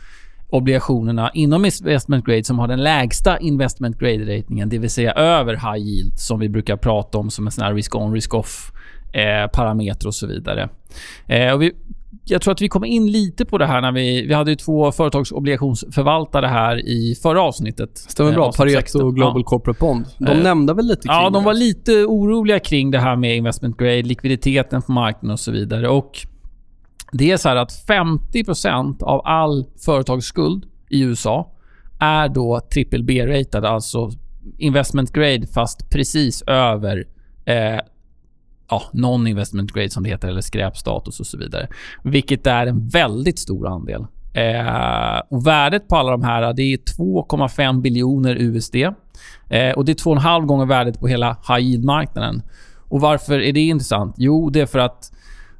[0.49, 5.87] obligationerna inom investment grade som har den lägsta investment grade-ratingen, det vill säga över high
[5.87, 8.71] yield, som vi brukar prata om som en sån här risk-on, risk-off
[9.13, 10.69] eh, parameter och så vidare.
[11.27, 11.71] Eh, och vi,
[12.25, 14.27] jag tror att vi kom in lite på det här när vi...
[14.27, 17.97] Vi hade ju två företagsobligationsförvaltare här i förra avsnittet.
[17.97, 18.45] Stämmer bra.
[18.45, 19.43] Eh, Pareto och Global ja.
[19.43, 20.05] Corporate Bond.
[20.17, 23.37] De eh, nämnde väl lite kring Ja, de var lite oroliga kring det här med
[23.37, 25.89] investment grade, likviditeten på marknaden och så vidare.
[25.89, 26.27] Och
[27.11, 31.51] det är så att 50% av all företagsskuld i USA
[31.99, 34.11] är då triple B-ratad, alltså
[34.57, 37.05] investment grade fast precis över
[37.45, 37.79] eh,
[38.69, 41.67] ja, non-investment grade som det heter, eller skräpstatus och så vidare.
[42.03, 44.05] Vilket är en väldigt stor andel.
[44.33, 48.75] Eh, och värdet på alla de här det är 2,5 biljoner USD.
[48.75, 52.41] Eh, och det är 2,5 gånger värdet på hela high yield-marknaden.
[52.89, 54.15] Och Varför är det intressant?
[54.17, 55.11] Jo, det är för att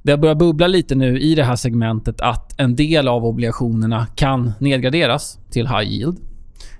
[0.09, 4.07] det har börjat bubbla lite nu i det här segmentet att en del av obligationerna
[4.15, 6.17] kan nedgraderas till high yield.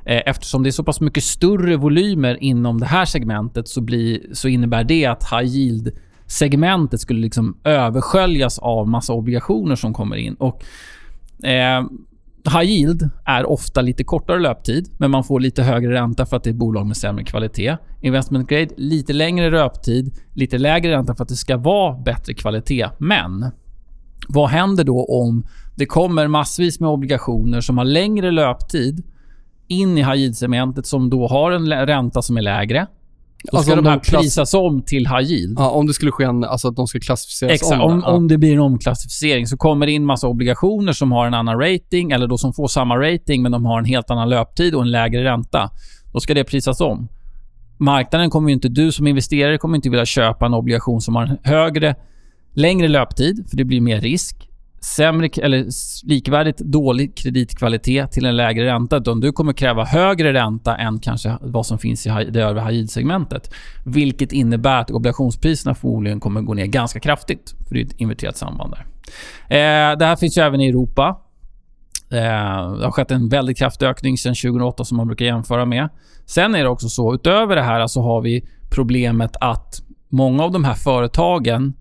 [0.06, 4.20] Eh, eftersom det är så pass mycket större volymer inom det här segmentet så, blir,
[4.34, 5.92] så innebär det att high yield
[6.26, 10.34] segmentet skulle liksom översköljas av massa obligationer som kommer in.
[10.34, 10.64] Och
[11.48, 11.84] eh,
[12.50, 16.44] High yield är ofta lite kortare löptid, men man får lite högre ränta för att
[16.44, 17.78] det är bolag med sämre kvalitet.
[18.02, 22.90] Investment grade, lite längre löptid, lite lägre ränta för att det ska vara bättre kvalitet.
[22.98, 23.52] Men
[24.28, 29.04] vad händer då om det kommer massvis med obligationer som har längre löptid
[29.68, 32.88] in i high yield-segmentet som då har en ränta som är lägre
[33.44, 35.60] då Alltså ska de här klass- prisas om till high yield.
[35.60, 37.82] Ja, om det skulle ske en, alltså att de ska klassificeras Exakt.
[37.82, 37.92] om.
[37.92, 38.12] Om, ja.
[38.12, 41.60] om det blir en omklassificering så kommer det in massa obligationer som har en annan
[41.60, 44.82] rating eller då som får samma rating men de har en helt annan löptid och
[44.82, 45.70] en lägre ränta.
[46.14, 47.08] Då ska det prisas om.
[47.78, 51.38] Marknaden kommer inte, du som investerare kommer inte vilja köpa en obligation som har en
[51.44, 51.96] högre,
[52.54, 54.49] längre löptid för det blir mer risk.
[54.82, 55.66] Sämre eller
[56.08, 58.98] likvärdigt dålig kreditkvalitet till en lägre ränta.
[58.98, 62.72] Utan du kommer kräva högre ränta än kanske vad som finns i det övre high
[62.72, 63.54] yield-segmentet.
[63.86, 67.56] Vilket innebär att obligationspriserna förmodligen kommer gå ner ganska kraftigt.
[67.68, 68.86] För det är ett inverterat samband där.
[69.50, 71.22] Eh, det här finns ju även i Europa.
[72.12, 75.90] Eh, det har skett en väldigt kraftig ökning sedan 2008 som man brukar jämföra med.
[76.26, 80.52] Sen är det också så, utöver det här så har vi problemet att många av
[80.52, 81.74] de här företagen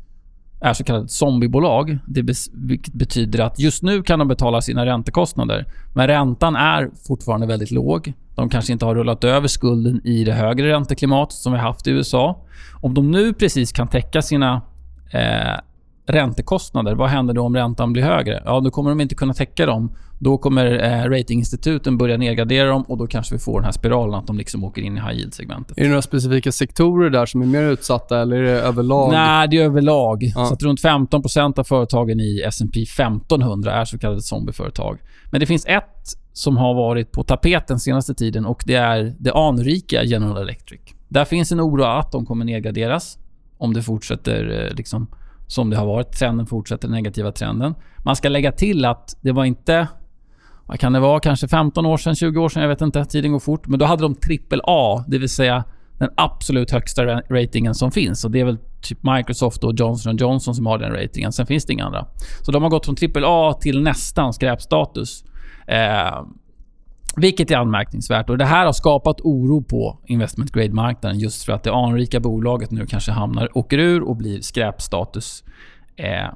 [0.61, 1.99] är så kallade zombiebolag.
[2.07, 5.67] Det vilket betyder att just nu kan de betala sina räntekostnader.
[5.95, 8.13] Men räntan är fortfarande väldigt låg.
[8.35, 11.91] De kanske inte har rullat över skulden i det högre ränteklimatet som vi haft i
[11.91, 12.45] USA.
[12.81, 14.63] Om de nu precis kan täcka sina
[15.13, 15.59] eh,
[16.09, 18.43] räntekostnader, vad händer då om räntan blir högre?
[18.45, 19.93] Ja, då kommer de inte kunna täcka dem.
[20.21, 24.15] Då kommer eh, ratinginstituten börja nedgradera dem och då kanske vi får den här spiralen
[24.15, 25.79] att de liksom åker in i high yield-segmentet.
[25.79, 29.13] Är det några specifika sektorer där som är mer utsatta eller är det överlag?
[29.13, 30.23] Nej, det är överlag.
[30.23, 30.47] Ja.
[30.47, 34.99] Så att runt 15% av företagen i S&P 1500 är så kallade zombieföretag.
[35.31, 35.85] Men det finns ett
[36.33, 40.81] som har varit på tapeten senaste tiden och det är det anrika General Electric.
[41.09, 43.19] Där finns en oro att de kommer nedgraderas
[43.59, 45.07] om det fortsätter eh, liksom
[45.49, 46.13] som det har varit.
[46.13, 47.75] Trenden fortsätter, den negativa trenden.
[48.05, 49.89] Man ska lägga till att det var inte
[50.69, 51.21] vad kan det vara?
[51.21, 53.05] Kanske 15 år sedan, 20 år sedan, jag vet inte.
[53.05, 53.67] Tiden går fort.
[53.67, 55.65] Men då hade de trippel A, det vill säga
[55.99, 58.25] den absolut högsta ratingen som finns.
[58.25, 61.33] Och Det är väl typ Microsoft och Johnson Johnson som har den ratingen.
[61.33, 62.07] Sen finns det inga andra.
[62.43, 65.25] Så de har gått från trippel A till nästan skräpstatus.
[65.67, 66.23] Eh,
[67.17, 68.31] vilket är anmärkningsvärt.
[68.31, 72.71] Och Det här har skapat oro på investment grade-marknaden just för att det anrika bolaget
[72.71, 75.45] nu kanske hamnar, åker ur och blir skräpstatus
[75.97, 76.35] eh,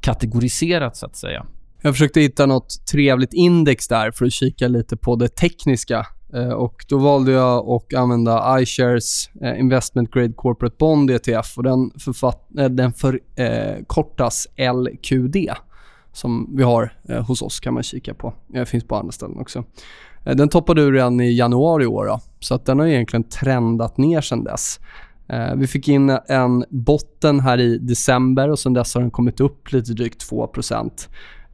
[0.00, 1.46] kategoriserat så att säga.
[1.82, 6.06] Jag försökte hitta något trevligt index där för att kika lite på det tekniska.
[6.34, 11.62] Eh, och Då valde jag att använda iShares eh, Investment Grade Corporate Bond ETF och
[11.62, 15.36] den, författ- eh, den förkortas eh, LQD
[16.12, 18.34] som vi har eh, hos oss kan man kika på.
[18.46, 19.64] Det finns på andra ställen också.
[20.24, 23.24] Eh, Den toppade ur redan i januari i år då, så att den har egentligen
[23.24, 24.80] trendat ner sedan dess.
[25.28, 29.40] Eh, Vi fick in en botten här i december och sen dess har den kommit
[29.40, 30.48] upp lite drygt 2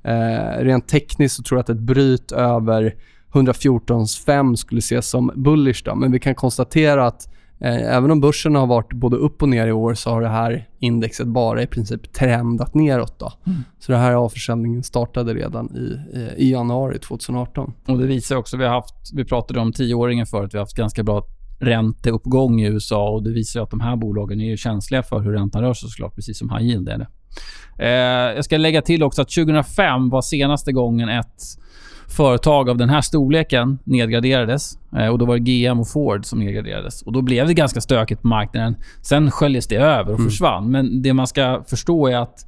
[0.07, 2.95] Eh, rent tekniskt så tror jag att ett bryt över
[3.33, 5.83] 114,5 skulle ses som bullish.
[5.85, 5.95] Då.
[5.95, 7.29] Men vi kan konstatera att
[7.73, 10.69] även om börsen har varit både upp och ner i år så har det här
[10.79, 13.19] indexet bara i princip trendat neråt.
[13.19, 13.33] Då.
[13.79, 17.73] Så det här avförsäljningen startade redan i, i, i januari 2018.
[17.87, 20.77] Och Det visar också, vi har haft, vi pratade om tioåringen förut, vi har haft
[20.77, 21.23] ganska bra
[21.61, 25.63] ränteuppgång i USA och det visar att de här bolagen är känsliga för hur räntan
[25.63, 27.07] rör sig såklart, precis som high yield är det.
[27.79, 31.43] Eh, jag ska lägga till också att 2005 var senaste gången ett
[32.09, 34.79] företag av den här storleken nedgraderades.
[34.97, 37.03] Eh, och Då var det GM och Ford som nedgraderades.
[37.03, 38.77] Och Då blev det ganska stökigt på marknaden.
[39.03, 40.71] Sen sköljdes det över och försvann.
[40.71, 42.47] Men det man ska förstå är att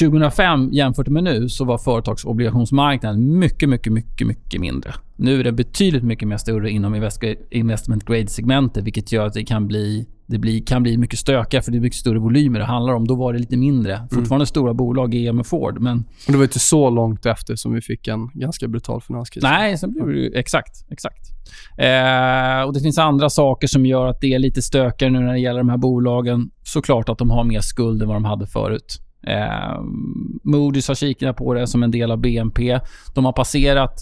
[0.00, 4.94] 2005 jämfört med nu så var företagsobligationsmarknaden mycket, mycket, mycket, mycket mindre.
[5.18, 9.44] Nu är det betydligt mycket mer större inom invest- investment grade-segmentet vilket gör att det
[9.44, 12.64] kan bli, det blir, kan bli mycket stökigare för det är mycket större volymer det
[12.64, 13.06] handlar om.
[13.06, 14.00] Då var det lite mindre.
[14.10, 17.74] Fortfarande stora bolag, GM och Ford, men Och det var inte så långt efter som
[17.74, 19.42] vi fick en ganska brutal finanskris.
[19.42, 20.38] Nej, sen blir det.
[20.38, 20.84] Exakt.
[20.90, 21.28] exakt.
[21.78, 25.32] Eh, och Det finns andra saker som gör att det är lite stökigare nu när
[25.32, 26.50] det gäller de här bolagen.
[26.62, 29.00] Såklart att de har mer skuld än vad de hade förut.
[29.26, 29.80] Eh,
[30.44, 32.80] Moody's har kikat på det som en del av BNP.
[33.14, 33.92] De har passerat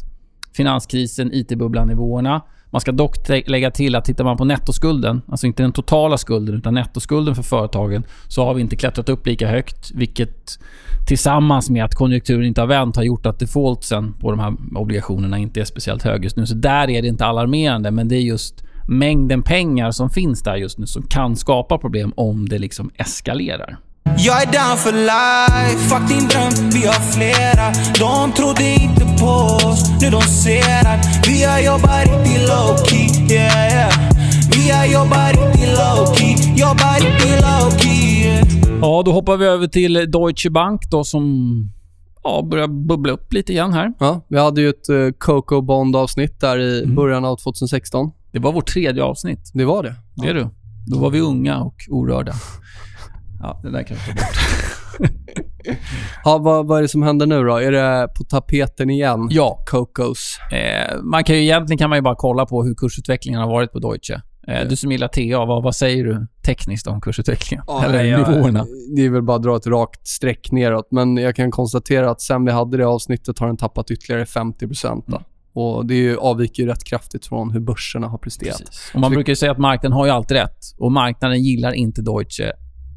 [0.56, 2.42] finanskrisen, IT-bubblan-nivåerna.
[2.70, 6.54] Man ska dock lägga till att tittar man på nettoskulden, alltså inte den totala skulden
[6.54, 10.58] utan nettoskulden för företagen, så har vi inte klättrat upp lika högt, vilket
[11.08, 15.38] tillsammans med att konjunkturen inte har vänt har gjort att defaultsen på de här obligationerna
[15.38, 16.46] inte är speciellt hög just nu.
[16.46, 20.56] Så där är det inte alarmerande, men det är just mängden pengar som finns där
[20.56, 23.78] just nu som kan skapa problem om det liksom eskalerar.
[24.04, 29.30] Jag är down for life, fuck din dröm, vi har flera De trodde inte på
[29.68, 33.92] oss, nu de ser att Vi har jobbat riktigt low key, yeah yeah
[34.52, 38.48] Vi har jobbat riktigt low key, jobbat riktigt low key yeah.
[38.80, 41.24] Ja, då hoppar vi över till Deutsche Bank då som
[42.24, 43.92] ja, börjar bubbla upp lite igen här.
[43.98, 48.10] Ja, vi hade ju ett uh, Coco Bond-avsnitt där i början av 2016.
[48.32, 49.50] Det var vårt tredje avsnitt.
[49.54, 49.94] Det var det.
[50.14, 50.48] Det är du.
[50.86, 52.32] Då var vi unga och orörda.
[53.44, 55.10] Ja, det där kan jag ta bort.
[56.24, 57.56] Ja, vad, vad är det som händer nu då?
[57.56, 59.28] Är det på tapeten igen?
[59.30, 59.62] Ja.
[59.66, 60.38] Cocos.
[60.52, 63.72] Eh, man kan ju, egentligen kan man ju bara kolla på hur kursutvecklingen har varit
[63.72, 64.20] på Deutsche.
[64.48, 67.64] Eh, du som gillar TA, vad, vad säger du tekniskt om kursutvecklingen?
[67.68, 68.66] Ja, Eller jag- nivåerna?
[68.96, 70.88] Det är väl bara att dra ett rakt streck neråt.
[70.90, 74.66] Men jag kan konstatera att sen vi hade det avsnittet har den tappat ytterligare 50
[75.06, 75.20] då.
[75.54, 78.62] Och det ju- avviker ju rätt kraftigt från hur börserna har presterat.
[78.94, 80.58] Och man brukar ju säga att marknaden har ju alltid rätt.
[80.78, 82.52] Och marknaden gillar inte Deutsche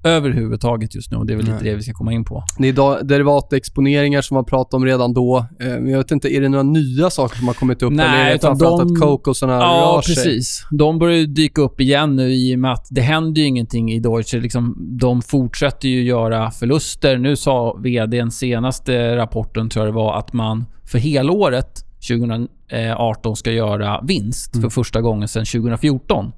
[0.08, 1.18] överhuvudtaget just nu.
[1.18, 2.44] Och det är väl lite det vi ska komma in på.
[2.60, 5.46] Det är derivatexponeringar som man pratade om redan då.
[5.60, 7.92] Eh, jag vet inte, är det några nya saker som har kommit upp?
[7.94, 10.16] Nej, eller är det utan framförallt de- att Cocosarna Ja, rör sig?
[10.16, 10.64] precis.
[10.72, 13.92] De börjar ju dyka upp igen nu i och med att det händer ju ingenting
[13.92, 14.40] i Deutsche.
[14.40, 17.18] Liksom, de fortsätter ju göra förluster.
[17.18, 23.52] Nu sa VDn senaste rapporten, tror jag det var, att man för helåret 2018 ska
[23.52, 24.62] göra vinst Mm.
[24.62, 26.32] för första gången sedan 2014.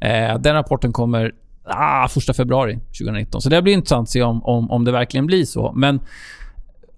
[0.00, 1.32] Eh, den rapporten kommer
[1.64, 3.42] ah, 1 februari 2019.
[3.42, 5.72] Så det blir intressant att se om, om, om det verkligen blir så.
[5.76, 6.00] Men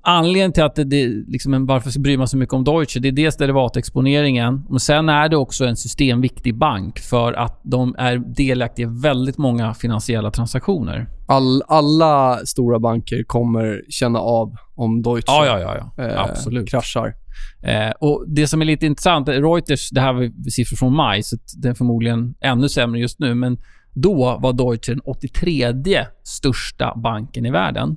[0.09, 3.09] Anledningen till att det, det liksom varför bryr man sig så mycket om Deutsche, det
[3.09, 4.63] är dels derivatexponeringen.
[4.69, 9.39] Och sen är det också en systemviktig bank för att de är delaktiga i väldigt
[9.39, 11.09] många finansiella transaktioner.
[11.27, 15.93] All, alla stora banker kommer känna av om Deutsche Ja, ja, ja.
[15.97, 16.05] ja.
[16.05, 16.69] eh, Absolut.
[16.69, 17.15] kraschar.
[17.63, 21.37] Eh, och Det som är lite intressant, Reuters, det här var siffror från maj, så
[21.57, 23.59] det är förmodligen ännu sämre just nu, men
[23.97, 25.75] då var Deutsche den 83
[26.23, 27.97] största banken i världen.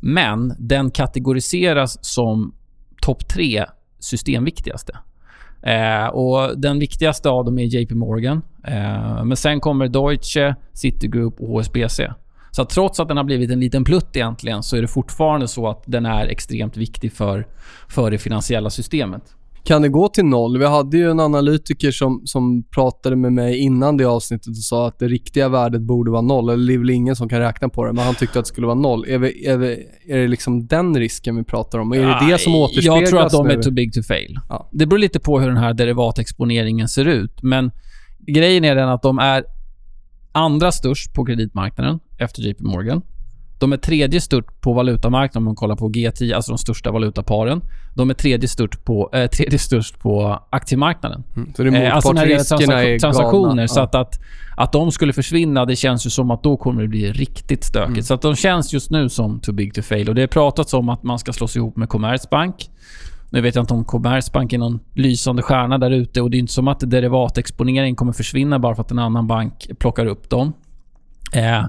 [0.00, 2.54] Men den kategoriseras som
[3.00, 3.64] topp tre
[3.98, 4.98] systemviktigaste.
[5.62, 8.42] Eh, och Den viktigaste av dem är JP Morgan.
[8.64, 12.00] Eh, men sen kommer Deutsche, Citigroup och HSBC.
[12.50, 15.48] Så att trots att den har blivit en liten plutt egentligen så är det fortfarande
[15.48, 17.46] så att den är extremt viktig för,
[17.88, 19.22] för det finansiella systemet.
[19.64, 20.58] Kan det gå till noll?
[20.58, 24.88] Vi hade ju en analytiker som, som pratade med mig innan det avsnittet och sa
[24.88, 26.48] att det riktiga värdet borde vara noll.
[26.48, 28.48] Eller det är väl ingen som kan räkna på det, men han tyckte att det
[28.48, 29.04] skulle vara noll.
[29.08, 31.92] Är, vi, är, vi, är det liksom den risken vi pratar om?
[31.92, 34.38] Är det det som återspeglas Jag tror att de är too big to fail.
[34.48, 34.68] Ja.
[34.72, 37.42] Det beror lite på hur den här derivatexponeringen ser ut.
[37.42, 37.70] Men
[38.26, 39.44] grejen är den att de är
[40.32, 43.02] andra störst på kreditmarknaden efter JP Morgan.
[43.62, 47.60] De är tredje störst på valutamarknaden om man kollar på G10, alltså de största valutaparen.
[47.94, 51.24] De är tredje störst på, eh, tredje störst på aktiemarknaden.
[51.36, 51.52] Mm.
[51.56, 53.66] Så det är Eh, alltså när det gäller är transaktioner.
[53.66, 54.20] Så att, att,
[54.56, 57.88] att de skulle försvinna, det känns ju som att då kommer det bli riktigt stökigt.
[57.88, 58.02] Mm.
[58.02, 60.08] Så att de känns just nu som too big to fail.
[60.08, 62.70] Och Det har pratats om att man ska slås ihop med Commerzbank.
[63.30, 66.38] Nu vet jag inte om Commerzbank är någon lysande stjärna där ute och det är
[66.38, 70.52] inte som att derivatexponering kommer försvinna bara för att en annan bank plockar upp dem.
[71.32, 71.64] Eh,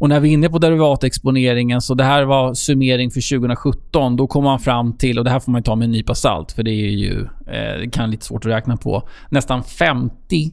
[0.00, 4.16] och när vi är inne på derivatexponeringen, så det här var summering för 2017.
[4.16, 6.52] Då kom man fram till, och det här får man ta med en nypa salt,
[6.52, 10.52] för det är ju, eh, det kan lite svårt att räkna på, nästan 50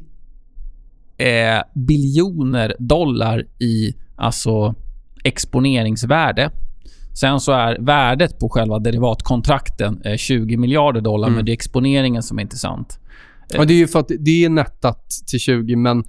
[1.17, 1.27] eh,
[1.73, 4.75] biljoner dollar i alltså
[5.23, 6.51] exponeringsvärde.
[7.13, 11.35] Sen så är värdet på själva derivatkontrakten eh, 20 miljarder dollar, Mm.
[11.35, 12.99] men det är exponeringen som är intressant.
[13.53, 16.03] Ja, det är ju för att det är nettat till 20, men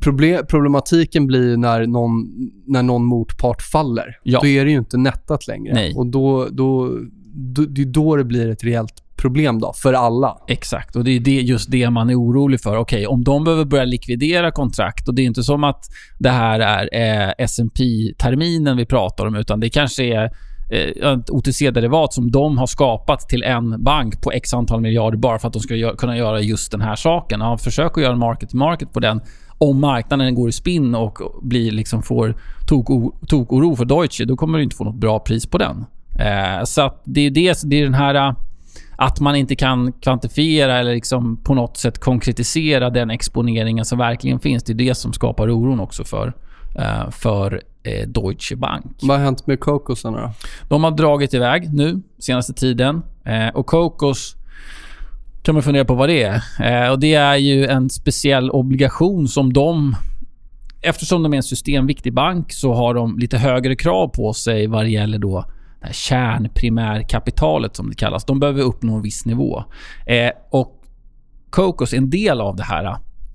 [0.00, 2.28] problem, problematiken blir när någon,
[2.66, 4.18] när någon motpart faller.
[4.22, 4.40] Ja.
[4.40, 5.74] Då är det ju inte nettat längre.
[5.74, 5.94] Nej.
[5.96, 6.98] Och då, då,
[7.34, 10.36] då, det är då det blir ett reellt problem då, för alla.
[10.48, 12.76] Exakt, och det är det, just det man är orolig för.
[12.76, 15.84] Okej, om de behöver börja likvidera kontrakt och det är inte som att
[16.18, 17.84] det här är eh, S&P
[18.18, 20.30] terminen vi pratar om, utan det kanske är
[20.70, 25.38] eh, ett OTC-derivat som de har skapat till en bank på x antal miljarder bara
[25.38, 27.40] för att de ska gö- kunna göra just den här saken.
[27.40, 29.20] Ja, försök att göra en market-to-market på den.
[29.58, 32.34] Om marknaden går i spinn och blir liksom får
[32.66, 35.84] tok- tok-oro för Deutsche, då kommer du inte få något bra pris på den.
[36.18, 38.32] Eh, så det är det, det är den här eh,
[38.96, 44.40] att man inte kan kvantifiera eller liksom på något sätt konkretisera den exponeringen som verkligen
[44.40, 44.64] finns.
[44.64, 46.32] Det är det som skapar oron också för,
[46.74, 48.84] eh, för eh, Deutsche Bank.
[49.02, 50.32] Vad har hänt med Cocosarna?
[50.68, 53.02] De har dragit iväg nu, senaste tiden.
[53.24, 54.36] Eh, och Cocos
[55.48, 56.42] kan man fundera på vad det är.
[56.60, 59.96] Eh, och Det är ju en speciell obligation som de...
[60.82, 64.84] Eftersom de är en systemviktig bank så har de lite högre krav på sig vad
[64.84, 65.44] det gäller då
[65.80, 68.24] det här kärnprimärkapitalet som det kallas.
[68.24, 69.64] De behöver uppnå en viss nivå.
[70.06, 70.82] Eh, och
[71.50, 72.84] Cocos är en del av det här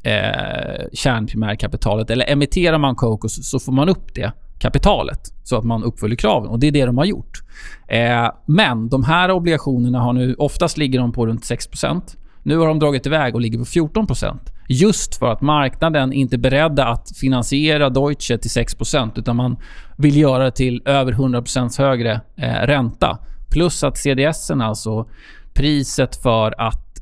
[0.04, 2.10] eh, kärnprimärkapitalet.
[2.10, 6.50] Eller emitterar man Cocos så får man upp det kapitalet så att man uppfyller kraven.
[6.50, 7.42] Och Det är det de har gjort.
[7.88, 10.36] Eh, men de här obligationerna har nu...
[10.38, 12.02] Oftast ligger de på runt 6%
[12.44, 14.38] Nu har de dragit iväg och ligger på 14%
[14.70, 19.58] Just för att marknaden inte är beredda att finansiera Deutsche till 6% utan man
[19.98, 23.18] vill göra det till över 100% högre eh, ränta.
[23.50, 25.10] Plus att CDS, alltså
[25.54, 26.93] priset för att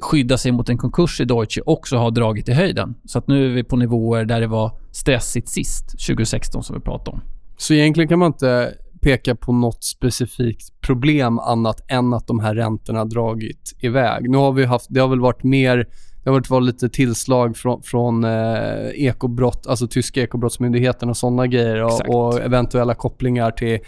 [0.00, 2.94] skydda sig mot en konkurs i Deutsche också har dragit i höjden.
[3.04, 6.80] Så att nu är vi på nivåer där det var stressigt sist, 2016 som vi
[6.82, 7.20] pratade om.
[7.58, 12.54] Så egentligen kan man inte peka på något specifikt problem annat än att de här
[12.54, 14.30] räntorna har dragit iväg.
[14.30, 15.76] Nu har vi haft, det har väl varit mer,
[16.24, 21.46] Det har varit var lite tillslag från, från eh, ekobrott, alltså tyska ekobrottsmyndigheten och sådana
[21.46, 23.78] grejer och, och eventuella kopplingar till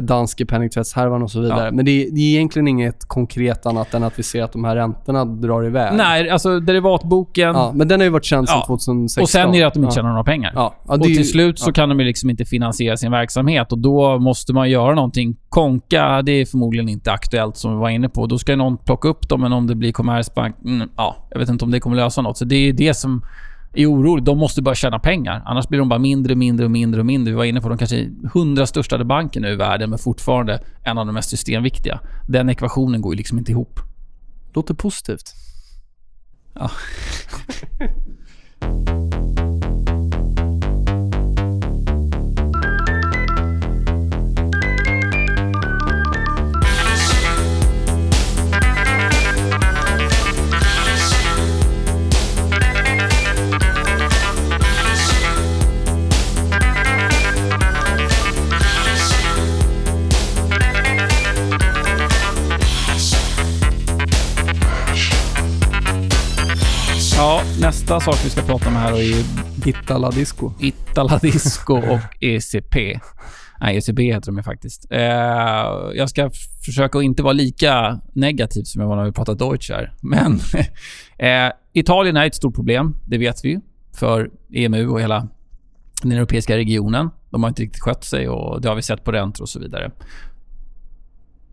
[0.00, 1.64] danske penningtvättshärvan och så vidare.
[1.64, 1.70] Ja.
[1.72, 4.64] Men det, är- det är egentligen inget konkret annat än att vi ser att de
[4.64, 5.94] här räntorna drar iväg.
[5.96, 7.48] Nej, alltså derivatboken.
[7.54, 8.66] Ja, men den har ju varit känd sedan Ja.
[8.66, 9.22] 2016.
[9.22, 10.52] och sen är det att de inte tjänar några pengar.
[10.54, 10.74] Ja.
[10.86, 13.78] Och är ju- till slut så kan de ju liksom inte finansiera sin verksamhet och
[13.78, 15.36] då måste man göra någonting.
[15.48, 18.26] Konka, det är förmodligen inte aktuellt som vi var inne på.
[18.26, 21.48] Då ska någon plocka upp dem, men om det blir Commerzbank, mm, ja, jag vet
[21.48, 22.36] inte om det kommer lösa något.
[22.38, 23.22] Så det är det som
[23.72, 24.24] är oroligt.
[24.24, 25.42] De måste börja tjäna pengar.
[25.46, 27.32] Annars blir de bara mindre, mindre och mindre och mindre.
[27.32, 30.98] Vi var inne på de kanske hundra största banken nu i världen, men fortfarande en
[30.98, 32.00] av de mest systemviktiga.
[32.28, 33.80] Den ekvationen går ju liksom inte ihop.
[34.54, 35.34] Låter positivt.
[36.54, 36.70] Ja.
[67.20, 69.24] Ja, nästa sak vi ska prata om här är ju
[69.66, 70.52] Itala Disco.
[70.60, 73.00] Itala Disco och ECP.
[73.60, 74.86] Nej, ECB heter de ju faktiskt.
[74.90, 75.00] Eh,
[75.94, 76.30] jag ska
[76.64, 79.92] försöka att inte vara lika negativ som jag var när vi pratade Deutsch här.
[80.02, 80.32] Men
[81.18, 83.60] eh, Italien är ett stort problem, det vet vi ju,
[83.94, 85.28] för EMU och hela
[86.02, 87.10] den europeiska regionen.
[87.30, 89.60] De har inte riktigt skött sig och det har vi sett på räntor och så
[89.60, 89.90] vidare.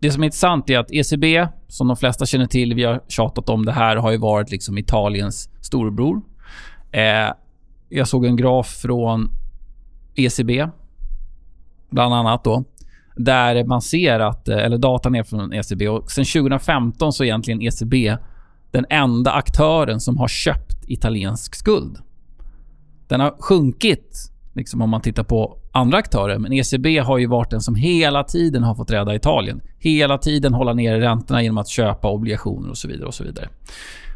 [0.00, 3.48] Det som är intressant är att ECB, som de flesta känner till, vi har tjatat
[3.48, 6.22] om det här, har ju varit liksom Italiens storebror.
[6.92, 7.32] Eh,
[7.88, 9.30] jag såg en graf från
[10.14, 10.68] ECB,
[11.90, 12.64] bland annat då,
[13.16, 17.26] där man ser att, eh, eller datan är från ECB och sen 2015 så är
[17.26, 18.16] egentligen ECB
[18.70, 21.98] den enda aktören som har köpt italiensk skuld.
[23.08, 27.50] Den har sjunkit liksom om man tittar på andra aktörer, men ECB har ju varit
[27.50, 29.60] den som hela tiden har fått rädda Italien.
[29.78, 33.06] Hela tiden hålla nere räntorna genom att köpa obligationer och så vidare.
[33.06, 33.48] och så vidare.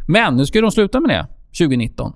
[0.09, 1.27] Men nu ska de sluta med det
[1.59, 2.13] 2019.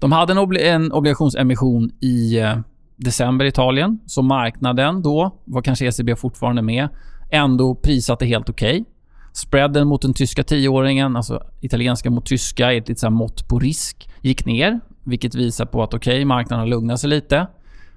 [0.00, 2.58] De hade en, obli- en obligationsemission i eh,
[2.96, 3.98] december i Italien.
[4.06, 6.88] Så marknaden då, var kanske ECB fortfarande med,
[7.30, 8.84] ändå prissatte helt okej.
[9.32, 13.58] Spreaden mot den tyska tioåringen, alltså italienska mot tyska, är ett litet så mått på
[13.58, 14.80] risk, gick ner.
[15.04, 17.46] Vilket visar på att okej, marknaden har lugnat sig lite.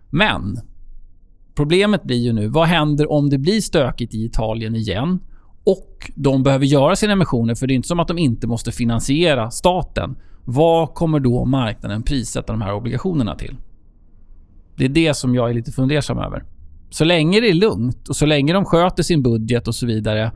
[0.09, 0.59] Men
[1.55, 5.19] problemet blir ju nu, vad händer om det blir stökigt i Italien igen?
[5.63, 8.71] Och de behöver göra sina emissioner, för det är inte som att de inte måste
[8.71, 10.15] finansiera staten.
[10.45, 13.57] Vad kommer då marknaden prissätta de här obligationerna till?
[14.75, 16.43] Det är det som jag är lite fundersam över.
[16.89, 20.31] Så länge det är lugnt och så länge de sköter sin budget och så vidare,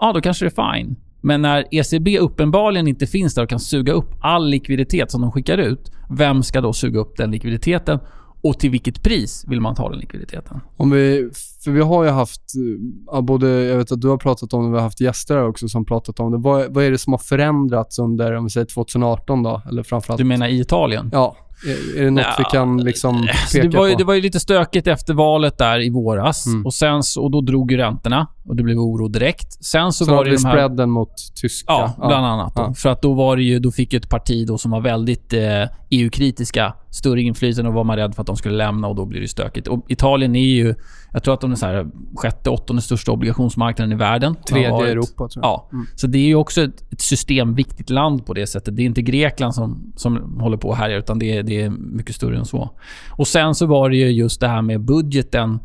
[0.00, 0.96] ja då kanske det är fine.
[1.20, 5.32] Men när ECB uppenbarligen inte finns där och kan suga upp all likviditet som de
[5.32, 7.98] skickar ut, vem ska då suga upp den likviditeten?
[8.40, 10.60] Och till vilket pris vill man ta den likviditeten?
[10.76, 11.30] Om vi,
[11.64, 14.64] för vi har ju haft, eh, ja, både, jag vet att du har pratat om
[14.64, 16.38] det, vi har haft gäster här också som pratat om det.
[16.38, 19.62] Vad, vad är det som har förändrats under, om vi säger 2018 då?
[19.68, 20.18] Eller framförallt...
[20.18, 21.10] Du menar i Italien?
[21.12, 21.36] Ja,
[21.66, 23.98] är, är det något Ja, vi kan liksom Så peka det, var ju, på?
[23.98, 26.46] det var ju lite stökigt efter valet där i våras.
[26.46, 26.66] Mm.
[26.66, 29.64] Och, sen så, och då drog ju räntorna och det blev oro direkt.
[29.64, 30.52] Sen så, så var det vi de här...
[30.52, 31.72] spreaden mot tyska.
[31.72, 32.54] Ja, bland annat.
[32.56, 32.62] Då.
[32.62, 32.74] Ja.
[32.74, 35.32] För att då var det ju, då fick ju ett parti då som var väldigt
[35.32, 39.04] eh, EU-kritiska större inflytande och var man rädd för att de skulle lämna och då
[39.04, 39.68] blir det stökigt.
[39.68, 40.74] Och Italien är ju,
[41.12, 41.86] jag tror att de är så här
[42.16, 44.36] sjätte, åttonde största obligationsmarknaden i världen.
[44.48, 45.50] Tredje i Europa tror jag.
[45.50, 45.86] Ja, Mm.
[45.96, 48.76] så det är ju också ett, ett systemviktigt land på det sättet.
[48.76, 52.14] Det är inte Grekland som, som håller på här utan det är, det är mycket
[52.14, 52.70] större än så.
[53.10, 55.58] Och sen så var det ju just det här med budgeten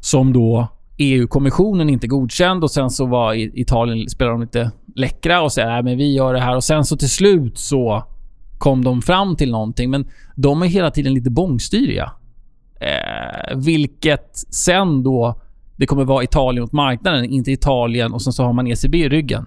[0.00, 0.68] som då
[0.98, 5.84] EU-kommissionen inte godkände och sen så var Italien, spelade de lite läckra och sa att
[5.84, 8.04] men vi gör det här och sen så till slut så
[8.58, 9.90] kom de fram till någonting.
[9.90, 12.12] Men de är hela tiden lite bångstyriga.
[12.82, 15.40] Eh, vilket sen då
[15.76, 19.08] det kommer vara Italien mot marknaden, inte Italien och sen så har man ECB i
[19.08, 19.46] ryggen.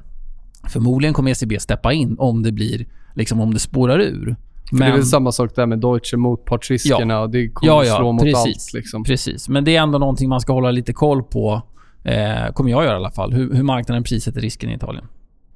[0.70, 4.36] Förmodligen kommer ECB steppa in om det blir liksom om det spårar ur.
[4.70, 7.98] För Det är väl samma sak där med Deutsche motpartsriskerna och det kommer Ja, ja,
[7.98, 8.36] slå mot precis.
[8.36, 8.74] allt.
[8.74, 9.04] Liksom.
[9.04, 11.62] Precis, men det är ändå någonting man ska hålla lite koll på.
[12.04, 13.34] Eh, kommer jag göra i alla fall.
[13.34, 15.06] Hur, hur marknaden prissätter risken i Italien.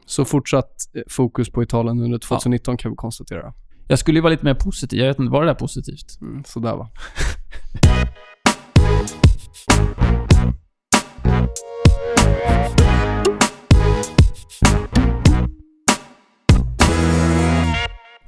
[0.05, 3.53] Så fortsatt eh, fokus på Italien under 2019 kan vi konstatera.
[3.91, 4.99] Jag skulle ju vara lite mer positiv.
[4.99, 6.21] Jag vet inte, var det där positivt?
[6.21, 6.89] Mm, sådär va.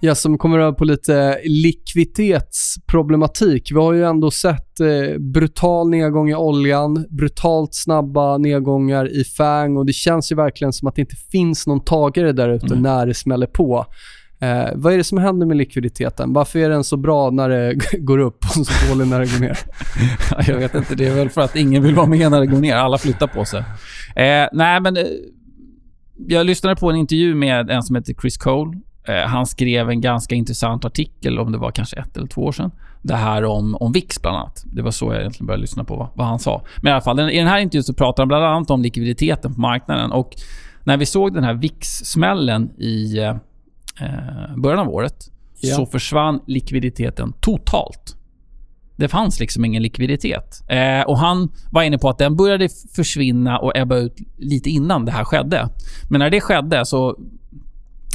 [0.04, 3.72] Ja, som kommer över på lite likviditetsproblematik.
[3.72, 9.78] Vi har ju ändå sett eh, brutal nedgång i oljan, brutalt snabba nedgångar i FANG
[9.78, 12.82] och det känns ju verkligen som att det inte finns någon tagare där ute Mm.
[12.82, 13.86] när det smäller på.
[14.42, 16.34] Eh, vad är det som händer med likviditeten?
[16.34, 19.40] Varför är den så bra när det går upp och så dålig när det går
[19.40, 19.58] ner?
[20.48, 20.96] jag vet inte.
[20.96, 22.76] Det är väl för att ingen vill vara med när det går ner.
[22.76, 23.60] Alla flyttar på sig.
[24.16, 24.98] Eh, nej, men...
[24.98, 25.04] Eh,
[26.28, 28.78] jag lyssnade på en intervju med en som heter Chris Cole.
[29.08, 32.52] Eh, han skrev en ganska intressant artikel, om det var kanske ett eller två år
[32.52, 32.72] sedan.
[33.02, 34.64] Det här om, om VIX bland annat.
[34.66, 36.62] Det var så jag egentligen började lyssna på vad, vad han sa.
[36.78, 39.54] Men i alla fall, i den här intervjun så pratar han bland annat om likviditeten
[39.54, 40.12] på marknaden.
[40.12, 40.36] Och
[40.84, 43.36] när vi såg den här VIX-smällen i eh,
[44.02, 45.32] eh, början av året
[45.64, 45.76] Ja.
[45.76, 48.16] så försvann likviditeten totalt.
[48.96, 50.64] Det fanns liksom ingen likviditet.
[50.68, 55.06] Eh, och Han var inne på att den började försvinna och ebba ut lite innan
[55.06, 55.70] det här skedde.
[56.10, 57.18] Men när det skedde så...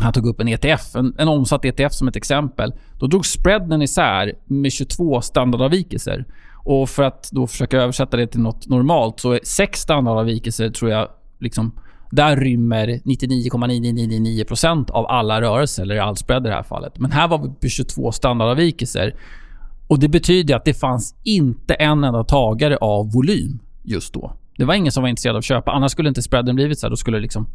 [0.01, 2.73] Han tog upp en ETF, en, en omsatt ETF som ett exempel.
[2.99, 6.25] Då drog spreaden isär med 22 standardavvikelser.
[6.65, 10.91] Och För att då försöka översätta det till något normalt så är sex standardavvikelser tror
[10.91, 11.09] jag
[11.39, 11.73] liksom
[12.17, 16.99] där rymmer 99,9999% av alla rörelser, eller all spread i det här fallet.
[16.99, 19.15] Men här var vi på 22 standardavvikelser.
[19.89, 24.33] Och Det betyder att det fanns inte en enda tagare av volym just då.
[24.57, 25.73] Det var ingen som var intresserad av att köpa.
[25.73, 26.91] Annars skulle inte spreaden blivit så här.
[26.91, 27.47] Då skulle liksom,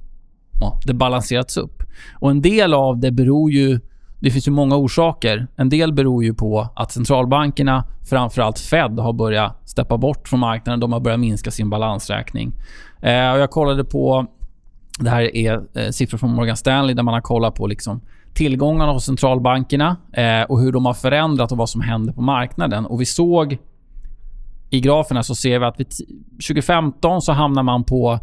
[0.61, 1.83] ja, det balanserats upp.
[2.19, 3.79] Och En del av det beror ju...
[4.19, 5.47] Det finns ju många orsaker.
[5.55, 10.79] En del beror ju på att centralbankerna, framförallt Fed, har börjat steppa bort från marknaden.
[10.79, 12.53] De har börjat minska sin balansräkning.
[13.01, 14.27] Eh, och jag kollade på...
[15.03, 18.01] Det här är eh, siffror från Morgan Stanley där man har kollat på liksom
[18.33, 22.85] tillgångarna hos centralbankerna eh, och hur de har förändrat och vad som händer på marknaden.
[22.85, 23.57] Och Vi såg
[24.69, 25.91] i graferna så ser vi att vid
[26.47, 28.19] 2015 så hamnar man på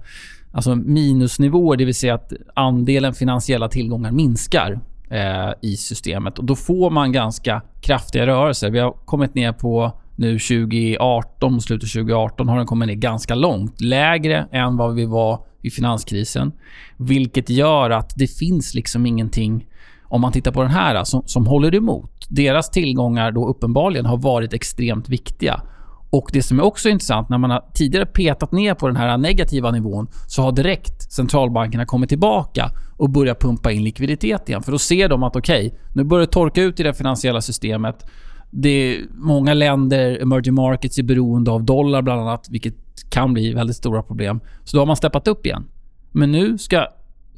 [0.52, 6.38] alltså minusnivåer, det vill säga att andelen finansiella tillgångar minskar eh, i systemet.
[6.38, 8.70] Och Då får man ganska kraftiga rörelser.
[8.70, 13.80] Vi har kommit ner på nu 2018, slutet 2018 har den kommit ner ganska långt.
[13.80, 16.52] Lägre än vad vi var i finanskrisen.
[16.96, 19.66] Vilket gör att det finns liksom ingenting,
[20.02, 22.26] om man tittar på den här, som, som håller emot.
[22.28, 25.62] Deras tillgångar då uppenbarligen har varit extremt viktiga.
[26.10, 29.16] Och Det som är också intressant, när man har tidigare petat ner på den här
[29.16, 34.62] negativa nivån så har direkt centralbankerna kommit tillbaka och börjat pumpa in likviditet igen.
[34.62, 38.06] För då ser de att okej, nu börjar det torka ut i det finansiella systemet.
[38.50, 42.74] Det är många länder, emerging markets, är beroende av dollar bland annat, vilket
[43.10, 44.40] kan bli väldigt stora problem.
[44.64, 45.64] Så då har man steppat upp igen.
[46.12, 46.86] Men nu ska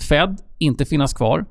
[0.08, 1.44] Fed inte finnas kvar.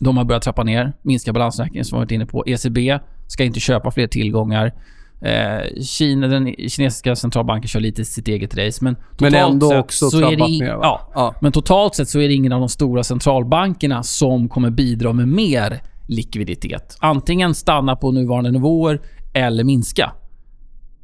[0.00, 2.44] De har börjat trappa ner, minska balansräkningen som vi varit inne på.
[2.46, 4.72] ECB ska inte köpa fler tillgångar.
[5.20, 8.84] Eh, Kina, den kinesiska centralbanken kör lite sitt eget race.
[8.84, 10.66] Men, Men ändå sett också så är det ner?
[10.66, 11.34] Ja, Ja.
[11.40, 15.28] men totalt sett så är det ingen av de stora centralbankerna som kommer bidra med
[15.28, 16.96] mer likviditet.
[17.00, 19.00] Antingen stanna på nuvarande nivåer
[19.34, 20.12] eller minska.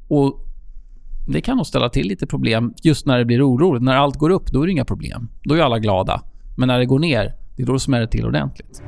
[0.09, 0.47] Och
[1.33, 3.83] Det kan nog ställa till lite problem just när det blir oroligt.
[3.83, 5.29] När allt går upp, då är det inga problem.
[5.43, 6.23] Då är alla glada.
[6.57, 8.83] Men när det går ner, det är då det smäller till ordentligt.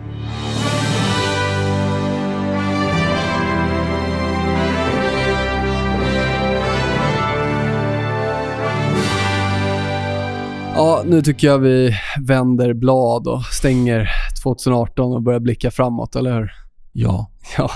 [10.75, 14.09] Ja, nu tycker jag vi vänder blad och stänger
[14.43, 16.53] 2018 och börjar blicka framåt, eller hur?
[16.93, 17.31] Ja.
[17.59, 17.71] Ja.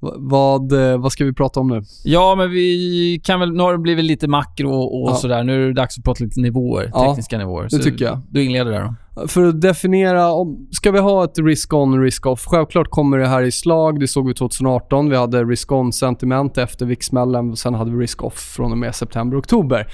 [0.00, 1.82] Va- Vad, eh, vad ska vi prata om nu?
[2.04, 3.52] Ja, men vi kan väl...
[3.52, 5.14] Nu har det blivit lite makro och Ja.
[5.14, 5.44] sådär.
[5.44, 6.90] Nu är det dags att prata lite nivåer.
[6.94, 7.62] Ja, tekniska nivåer.
[7.64, 8.20] det Så tycker jag.
[8.30, 8.94] Du inleder där då.
[9.28, 12.44] För att definiera, om, ska vi ha ett risk-on, risk-off?
[12.46, 14.00] Självklart kommer det här i slag.
[14.00, 15.10] Det såg vi 2018.
[15.10, 17.56] Vi hade risk-on-sentiment efter VIX-smällen.
[17.56, 19.86] Sen hade vi risk-off från och med september-oktober.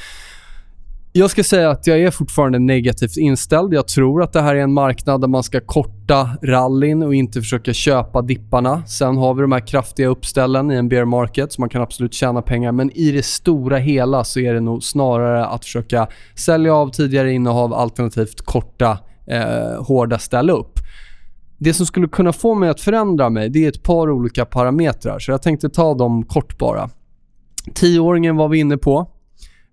[1.16, 3.74] Jag ska säga att jag är fortfarande negativt inställd.
[3.74, 7.40] Jag tror att det här är en marknad där man ska korta rallyn och inte
[7.40, 8.86] försöka köpa dipparna.
[8.86, 12.14] Sen har vi de här kraftiga uppställen i en bear market så man kan absolut
[12.14, 12.72] tjäna pengar.
[12.72, 17.32] Men i det stora hela så är det nog snarare att försöka sälja av tidigare
[17.32, 20.78] innehav alternativt korta eh, hårda ställ upp.
[21.58, 25.18] Det som skulle kunna få mig att förändra mig det är ett par olika parametrar.
[25.18, 26.90] Så jag tänkte ta dem kort bara.
[27.74, 29.13] Tioåringen var vi inne på.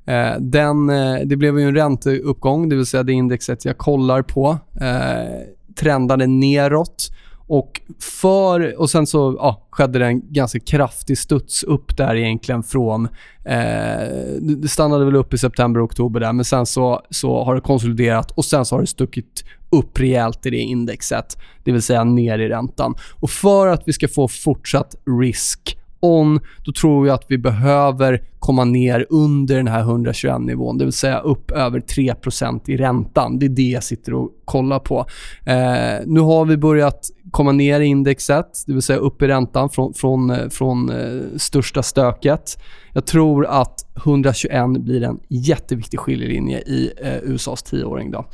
[0.05, 4.21] Eh, den, eh, det blev ju en ränteuppgång, det vill säga det indexet jag kollar
[4.21, 5.41] på eh,
[5.79, 7.11] trendade neråt.
[7.47, 7.81] Och,
[8.21, 13.05] för, och sen så ja, skedde det en ganska kraftig studs upp där egentligen från...
[13.45, 14.07] Eh,
[14.39, 18.31] det stannade väl upp i september oktober där, men sen så, så har det konsoliderat
[18.31, 22.39] och sen så har det stuckit upp rejält i det indexet, det vill säga ner
[22.39, 22.95] i räntan.
[23.19, 28.21] Och för att vi ska få fortsatt risk on, då tror jag att vi behöver
[28.39, 33.39] komma ner under den här 121-nivån, det vill säga upp över 3% i räntan.
[33.39, 35.05] Det är det jag sitter och kollar på.
[35.45, 39.69] Eh, nu har vi börjat komma ner i indexet, det vill säga upp i räntan
[39.69, 42.57] från, från, eh, från eh, största stöket.
[42.93, 48.11] Jag tror att 121 blir en jätteviktig skiljelinje i eh, USAs tioåring.
[48.11, 48.25] Då.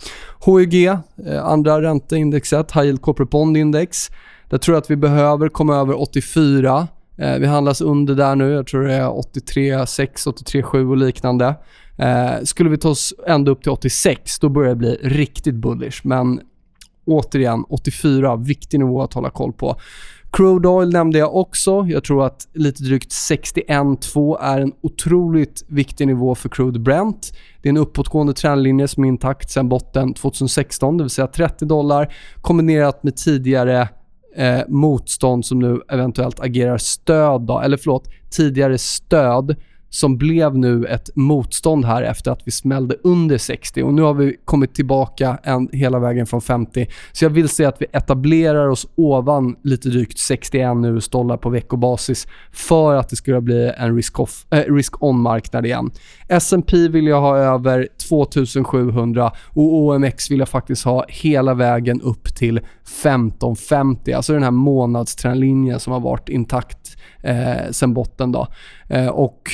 [0.46, 1.00] HYG, eh,
[1.44, 4.10] andra ränteindexet, High Yield Corporate Bond Index.
[4.50, 6.88] Där tror jag att vi behöver komma över 84.
[7.18, 8.52] Eh, vi handlas under där nu.
[8.52, 11.56] Jag tror det är 83,6, 83,7 och liknande.
[11.98, 16.02] Eh, skulle vi ta oss ända upp till 86, då börjar det bli riktigt bullish.
[16.04, 16.40] Men
[17.06, 19.76] återigen, 84, viktig nivå att hålla koll på.
[20.32, 21.86] Crude oil nämnde jag också.
[21.88, 27.32] Jag tror att lite drygt 61,2 är en otroligt viktig nivå för crude Brent.
[27.62, 31.66] Det är en uppåtgående trendlinje som är intakt sedan botten 2016, det vill säga 30
[31.66, 33.90] dollar kombinerat med tidigare
[34.38, 39.56] eh, motstånd som nu eventuellt agerar stöd, då, eller förlåt, tidigare stöd
[39.90, 44.14] som blev nu ett motstånd här efter att vi smällde under 60 och nu har
[44.14, 46.88] vi kommit tillbaka en, hela vägen från 50.
[47.12, 51.50] Så jag vill se att vi etablerar oss ovan lite drygt 61 US dollar på
[51.50, 55.92] veckobasis för att det ska bli en risk-on äh, risk eh, marknad igen.
[56.28, 62.36] S&P vill jag ha över 2700 och OMX vill jag faktiskt ha hela vägen upp
[62.36, 64.14] till 1550.
[64.14, 68.32] Alltså den här månadstrendlinjen som har varit intakt eh, sen botten.
[68.32, 68.48] Då.
[68.90, 69.52] Eh, och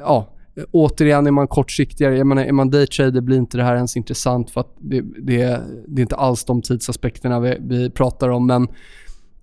[0.00, 0.28] ja,
[0.70, 2.18] återigen är man kortsiktigare.
[2.18, 5.60] Jag menar, är man daytrader blir inte det här ens intressant för att det, det,
[5.86, 8.46] det är inte alls de tidsaspekterna vi, vi pratar om.
[8.46, 8.68] Men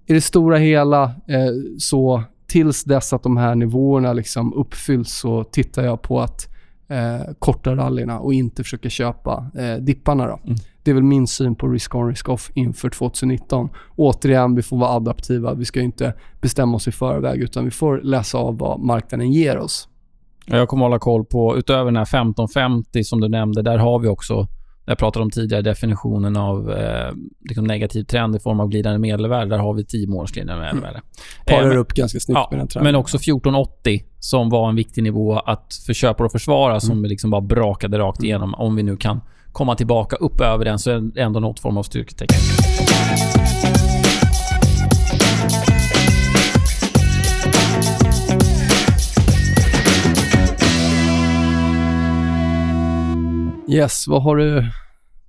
[0.05, 5.43] i det stora hela eh, så tills dess att de här nivåerna liksom uppfylls så
[5.43, 6.55] tittar jag på att
[6.87, 10.27] eh, korta rallyna och inte försöka köpa eh, dipparna.
[10.27, 10.39] Då.
[10.43, 10.55] Mm.
[10.83, 13.69] Det är väl min syn på risk-on, risk-off inför 2019.
[13.95, 15.53] Återigen, vi får vara adaptiva.
[15.53, 19.57] Vi ska inte bestämma oss i förväg utan vi får läsa av vad marknaden ger
[19.57, 19.89] oss.
[20.45, 24.07] Jag kommer hålla koll på, utöver den här 1550 som du nämnde, där har vi
[24.07, 24.47] också,
[24.85, 27.11] jag pratade om tidigare, definitionen av eh,
[27.49, 29.49] liksom negativ trend i form av glidande medelvärde.
[29.49, 31.01] Där har vi 10 månaders glidande medelvärde.
[31.47, 31.61] Mm.
[31.61, 32.93] Parar eh, upp ganska snyggt ja, med den trenden.
[32.93, 36.79] Men också 1480 som var en viktig nivå att för köpare och försvara mm.
[36.79, 38.25] som liksom bara brakade rakt mm.
[38.25, 38.53] igenom.
[38.53, 39.21] Om vi nu kan
[39.51, 42.37] komma tillbaka upp över den så är det ändå något form av styrketecken.
[53.67, 54.71] Yes, vad har du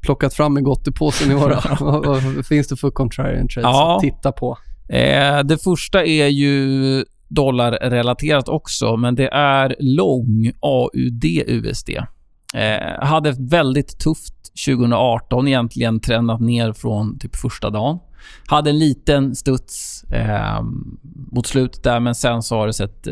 [0.01, 3.97] plockat fram i gottepåsen i år vad, vad finns det för contrarian trades ja.
[3.97, 4.59] att titta på?
[4.89, 11.91] Eh, det första är ju dollarrelaterat också, men det är lång AUD USD.
[12.55, 14.35] Eh, hade ett väldigt tufft
[14.67, 17.99] 2018, egentligen trendat ner från typ första dagen.
[18.47, 20.63] Hade en liten studs eh,
[21.33, 23.07] mot slutet där, men sen så har det sett,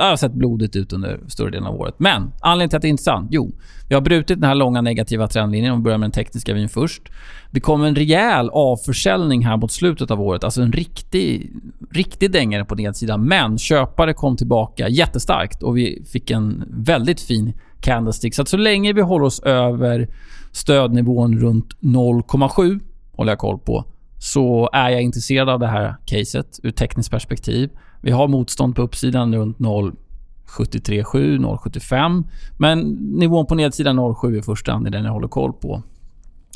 [0.00, 1.94] eh, sett blodigt ut under större delen av året.
[1.98, 3.28] Men anledningen till att det är intressant?
[3.32, 3.52] Jo,
[3.88, 5.76] vi har brutit den här långa negativa trendlinjen.
[5.76, 7.02] Vi börjar med den tekniska vin först.
[7.50, 10.44] Det kom en rejäl avförsäljning här mot slutet av året.
[10.44, 11.52] Alltså en riktig,
[11.90, 13.24] riktig dängare på nedsidan.
[13.24, 18.34] Men köpare kom tillbaka jättestarkt och vi fick en väldigt fin candlestick.
[18.34, 20.08] Så att så länge vi håller oss över
[20.52, 22.80] stödnivån runt 0,7
[23.12, 23.84] håller jag koll på
[24.22, 27.70] så är jag intresserad av det här caset ur tekniskt perspektiv.
[28.00, 32.24] Vi har motstånd på uppsidan runt 0,737, 0,75.
[32.58, 32.80] Men
[33.18, 35.82] nivån på nedsidan 0,7 i första hand är den jag håller koll på.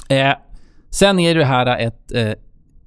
[0.09, 0.33] Eh,
[0.91, 2.13] sen är det här ett...
[2.13, 2.33] Eh,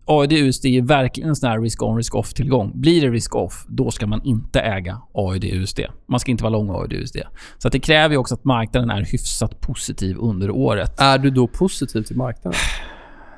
[0.09, 2.71] AID USD är verkligen en sån här risk-on, risk-off-tillgång.
[2.75, 5.79] Blir det risk-off, då ska man inte äga AID USD.
[6.05, 7.17] Man ska inte vara lång AID USD.
[7.57, 10.99] Så det kräver ju också att marknaden är hyfsat positiv under året.
[10.99, 12.59] Är du då positiv till marknaden?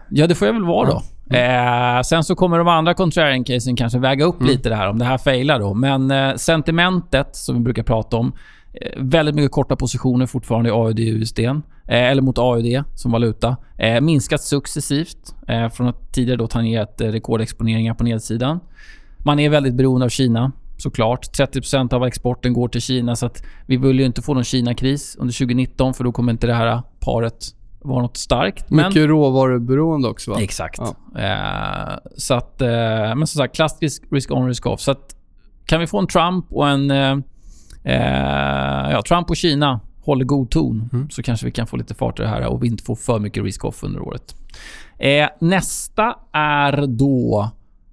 [0.10, 1.02] Ja, det får jag väl vara då.
[1.30, 1.98] Mm.
[1.98, 4.52] Eh, sen så kommer de andra contrarian-casen kanske väga upp mm.
[4.52, 5.74] lite det här om det här failar då.
[5.74, 8.34] Men eh, sentimentet som vi brukar prata om.
[8.74, 11.40] Eh, väldigt mycket korta positioner fortfarande i AUD USD.
[11.40, 13.58] Eh, eller mot AUD som valuta.
[13.78, 18.60] Eh, minskat successivt eh, från att tidigare då tangerat rekordexponeringar på nedsidan.
[19.18, 21.40] Man är väldigt beroende av Kina såklart.
[21.40, 25.16] 30% av exporten går till Kina så att vi vill ju inte få någon Kina-kris
[25.20, 27.46] under 2019 för då kommer inte det här paret
[27.82, 28.70] var något starkt.
[28.70, 29.08] Mycket men...
[29.08, 30.42] råvaruberoende också va?
[30.42, 30.82] Exakt.
[31.14, 31.20] Ja.
[31.20, 32.70] Eh, så att, eh,
[33.16, 34.80] men som sagt, klassisk risk-on, risk-off.
[34.80, 35.16] Så att,
[35.66, 36.92] kan vi få en Trump och en...
[36.92, 37.18] Eh,
[37.84, 41.10] eh ja, Trump och Kina håller god ton mm.
[41.10, 43.20] så kanske vi kan få lite fart i det här och vi inte får för
[43.20, 44.36] mycket risk-off under året.
[44.98, 47.50] Eh, nästa är då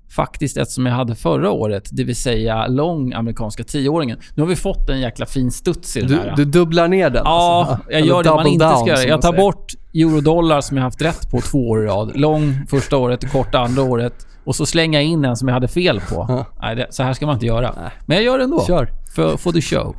[0.08, 4.18] faktiskt ett som jag hade förra året, det vill säga lång amerikanska tioåringen.
[4.34, 6.36] Nu har vi fått en jäkla fin studs i den du, här.
[6.36, 7.22] Du dubblar ner den?
[7.24, 7.92] Ja, alltså.
[7.92, 9.02] jag gör det man inte ska göra.
[9.02, 12.12] Jag tar bort eurodollar som jag haft rätt på två år i rad.
[12.14, 14.26] Lång första året och kort andra året.
[14.44, 16.26] Och så slänga in en som jag hade fel på.
[16.28, 16.46] Ja.
[16.60, 17.74] Nej, det, så här ska man inte göra.
[18.06, 18.64] Men jag gör det ändå.
[18.66, 18.88] Kör.
[19.14, 19.96] För, for the show.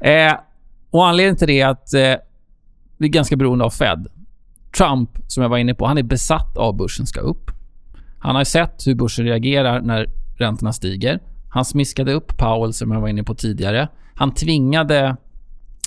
[0.00, 0.34] eh,
[0.90, 2.00] och anledningen till det är att eh,
[2.98, 4.06] vi är ganska beroende av Fed.
[4.76, 7.50] Trump, som jag var inne på, han är besatt av börsen ska upp.
[8.18, 10.06] Han har sett hur börsen reagerar när
[10.38, 11.20] räntorna stiger.
[11.48, 13.88] Han smiskade upp Powell, som jag var inne på tidigare.
[14.14, 15.16] Han tvingade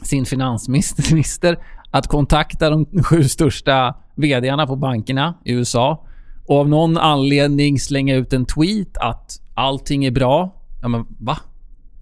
[0.03, 1.57] sin finansminister
[1.91, 6.05] att kontakta de sju största vdarna på bankerna i USA
[6.47, 10.55] och av någon anledning slänga ut en tweet att allting är bra.
[10.82, 11.38] Ja, men va?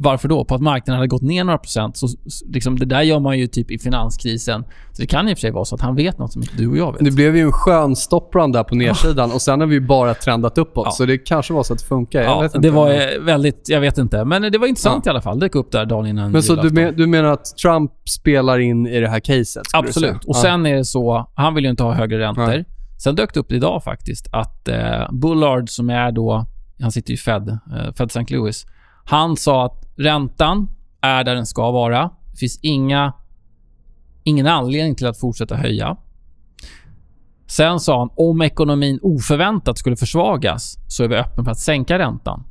[0.02, 0.46] Varför då?
[0.46, 1.98] På att marknaden hade gått ner några procent.
[1.98, 2.08] Så,
[2.54, 4.64] liksom, det där gör man ju typ i finanskrisen.
[4.92, 6.56] Så det kan i och för sig vara så att han vet något som inte
[6.58, 7.04] du och jag vet.
[7.06, 10.14] Det blev ju en skön stopprun där på nedsidan och sen har vi ju bara
[10.14, 10.84] trendat uppåt.
[10.86, 10.92] Ja.
[10.92, 12.22] Så det kanske var så att det funkar.
[12.22, 12.68] Jag Ja, vet inte.
[12.68, 13.70] det var eh, väldigt...
[13.70, 14.26] Jag vet inte.
[14.26, 15.40] Men det var intressant i alla fall.
[15.40, 18.60] Det dök upp där dagen innan Men så du, men, du menar att Trump spelar
[18.60, 19.64] in i det här caset?
[19.74, 20.16] Absolut.
[20.16, 20.42] Och Ja.
[20.42, 22.66] sen är det så, han vill ju inte ha högre räntor.
[23.04, 26.46] Sen dök det upp idag faktiskt att eh, Bullard som är då,
[26.82, 28.26] han sitter i Fed, eh, Fed St.
[28.36, 28.66] Louis.
[29.06, 30.70] Han sa att räntan
[31.02, 32.12] är där den ska vara.
[32.32, 33.14] Det finns inga,
[34.24, 35.98] ingen anledning till att fortsätta höja.
[37.48, 42.00] Sen sa han om ekonomin oförväntat skulle försvagas så är vi öppna för att sänka
[42.00, 42.44] räntan.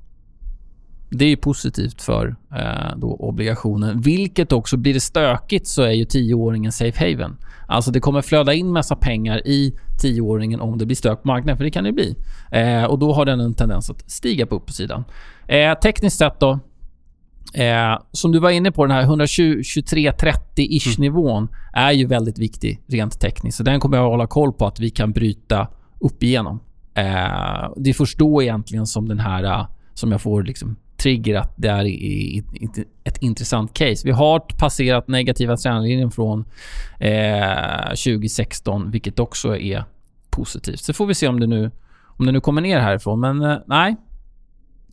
[1.10, 4.00] Det är ju positivt för eh, då obligationen.
[4.00, 7.36] Vilket också, blir det stökigt så är ju tioåringen safe haven.
[7.66, 11.56] Alltså det kommer flöda in massa pengar i tioåringen om det blir stök på marknaden,
[11.56, 12.16] för det kan det bli.
[12.50, 15.04] Eh, och då har den en tendens att stiga på uppsidan.
[15.46, 16.58] Eh, tekniskt sett då,
[17.54, 23.20] eh, som du var inne på, den här 123-30-ish nivån är ju väldigt viktig rent
[23.20, 23.56] tekniskt.
[23.56, 25.68] Så den kommer jag att hålla koll på att vi kan bryta
[26.00, 26.60] upp igenom.
[26.94, 31.34] Eh, det är först då egentligen som den här, eh, som jag får liksom trigger
[31.34, 32.44] att det är i, i,
[33.04, 34.02] ett intressant case.
[34.04, 36.44] Vi har passerat negativa trendlinjen från
[37.00, 39.84] eh, 2016, vilket också är
[40.30, 40.80] positivt.
[40.80, 41.70] Så får vi se om det nu,
[42.06, 43.20] om det nu kommer ner härifrån.
[43.20, 43.96] Men eh, nej.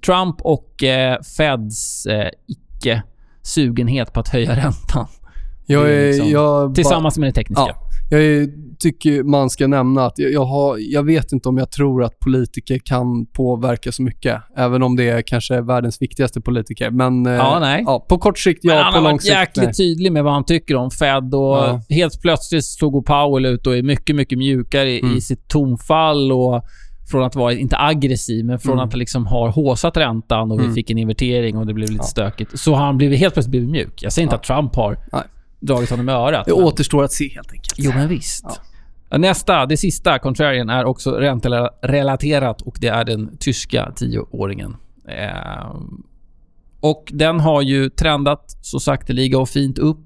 [0.06, 3.03] Trump och eh, Feds eh, icke
[3.41, 5.08] sugenhet på att höja räntan.
[5.66, 7.66] Jag, är liksom- jag, Tillsammans med det tekniska.
[7.68, 7.82] Ja.
[8.10, 8.47] Jag är,
[8.80, 12.20] tycker man ska nämna att jag, jag, har, jag vet inte om jag tror att
[12.20, 14.41] politiker kan påverka så mycket.
[14.58, 16.91] Även om det är kanske världens viktigaste politiker.
[16.91, 17.84] Men eh, Ja, nej.
[17.86, 19.74] Ja, på kort sikt ja, han på har lång varit sikt jäkligt nej.
[19.74, 21.82] tydlig med vad han tycker om Fed och Ja.
[21.89, 25.18] helt plötsligt slog Powell ut och är mycket, mycket mjukare i, Mm.
[25.18, 26.64] i sitt tonfall och
[27.08, 28.86] från att vara, inte aggressiv, men från Mm.
[28.88, 30.76] att liksom ha håsat räntan och vi Mm.
[30.76, 32.08] fick en invertering och det blev lite Ja.
[32.08, 32.60] stökigt.
[32.60, 34.03] Så har han blivit, helt plötsligt blivit mjuk.
[34.03, 34.38] Jag säger inte Ja.
[34.38, 35.22] att Trump har Nej.
[35.60, 36.45] dragit honom i örat.
[36.45, 37.76] Det men- återstår att se helt enkelt.
[37.78, 38.45] Jo, men visst.
[39.10, 39.18] Ja.
[39.18, 44.76] Nästa, det sista, contrarian, är också ränterelaterat och det är den tyska tioåringen.
[45.08, 45.76] Eh,
[46.80, 49.99] och den har ju trendat så sakteliga och fint upp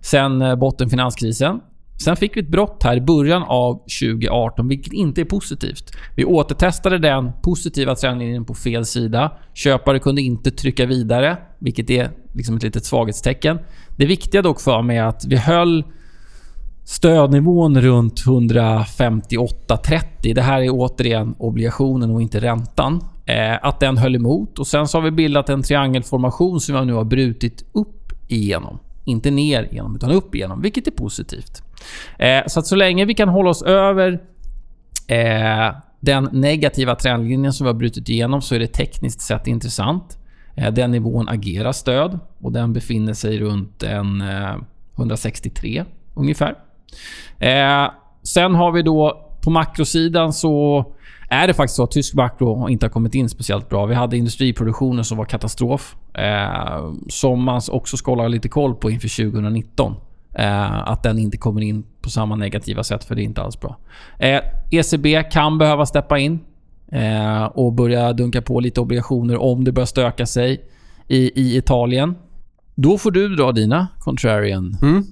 [0.00, 1.60] sen eh, bottenfinanskrisen.
[2.04, 5.92] Sen fick vi ett brott här i början av 2018, vilket inte är positivt.
[6.16, 9.32] Vi återtestade den positiva trendlinjen på fel sida.
[9.54, 13.58] Köpare kunde inte trycka vidare, vilket är liksom ett litet svaghetstecken.
[13.96, 15.84] Det viktiga dock för mig är att vi höll
[16.84, 20.34] stödnivån runt 158,30.
[20.34, 23.00] Det här är återigen obligationen och inte räntan.
[23.26, 26.84] Eh, att den höll emot och sen så har vi bildat en triangelformation som vi
[26.84, 28.78] nu har brutit upp igenom.
[29.10, 31.62] Inte ner igenom, utan upp igenom, vilket är positivt.
[32.18, 34.20] Eh, så att så länge vi kan hålla oss över
[35.06, 40.18] eh, den negativa trendlinjen som vi har brutit igenom så är det tekniskt sett intressant.
[40.56, 44.56] Eh, den nivån agerar stöd och den befinner sig runt en eh,
[44.96, 45.84] 163
[46.14, 46.54] ungefär.
[47.38, 47.90] Eh,
[48.22, 50.84] sen har vi då på makrosidan så
[51.30, 53.86] är det faktiskt så att tysk makro inte har kommit in speciellt bra.
[53.86, 55.96] Vi hade industriproduktionen som var katastrof.
[56.14, 59.94] Eh, som man också ska hålla lite koll på inför 2019.
[60.34, 63.60] Eh, att den inte kommer in på samma negativa sätt, för det är inte alls
[63.60, 63.76] bra.
[64.18, 66.40] Eh, ECB kan behöva steppa in
[66.92, 70.60] eh, och börja dunka på lite obligationer om det börjar stöka sig
[71.08, 72.14] i, i Italien.
[72.74, 75.04] Då får du dra dina contrarian Mm.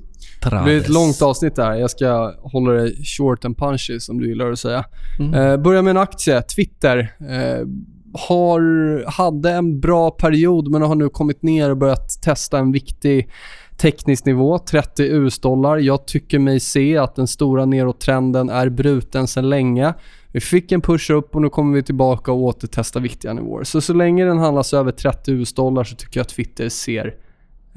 [0.42, 0.88] Det blir ett trades.
[0.88, 1.74] långt avsnitt där.
[1.74, 4.84] Jag ska hålla det short and punchy som du gillar att säga.
[5.18, 5.34] Mm.
[5.34, 6.42] Eh, börja med en aktie.
[6.42, 6.98] Twitter.
[7.20, 7.66] Eh,
[8.14, 13.30] har, hade en bra period men har nu kommit ner och börjat testa en viktig
[13.76, 15.78] teknisk nivå, 30 US-dollar.
[15.78, 19.94] Jag tycker mig se att den stora nedåttrenden är bruten sedan länge.
[20.32, 23.64] Vi fick en push upp och nu kommer vi tillbaka och återtesta viktiga nivåer.
[23.64, 27.14] Så så länge den handlas över 30 US-dollar så tycker jag att Twitter ser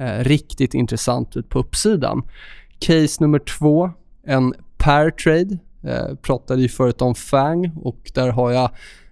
[0.02, 2.22] Eh, riktigt intressant ut på uppsidan.
[2.78, 3.90] Case nummer två,
[4.26, 5.58] en pair trade.
[5.84, 8.70] Eh, pratade ju förut om FANG och där har jag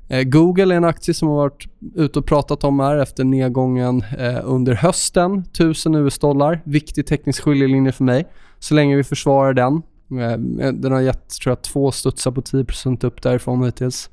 [0.09, 4.05] eh, Google är en aktie som har varit ute och pratat om här efter nedgången
[4.19, 5.39] eh, under hösten.
[5.39, 6.63] 1000 US-dollar.
[6.65, 8.27] Viktig teknisk skiljelinje för mig.
[8.59, 12.41] Så länge vi försvarar den Eh, eh Den har gett, tror jag, två studsar på
[12.41, 14.11] 10% upp därifrån hittills.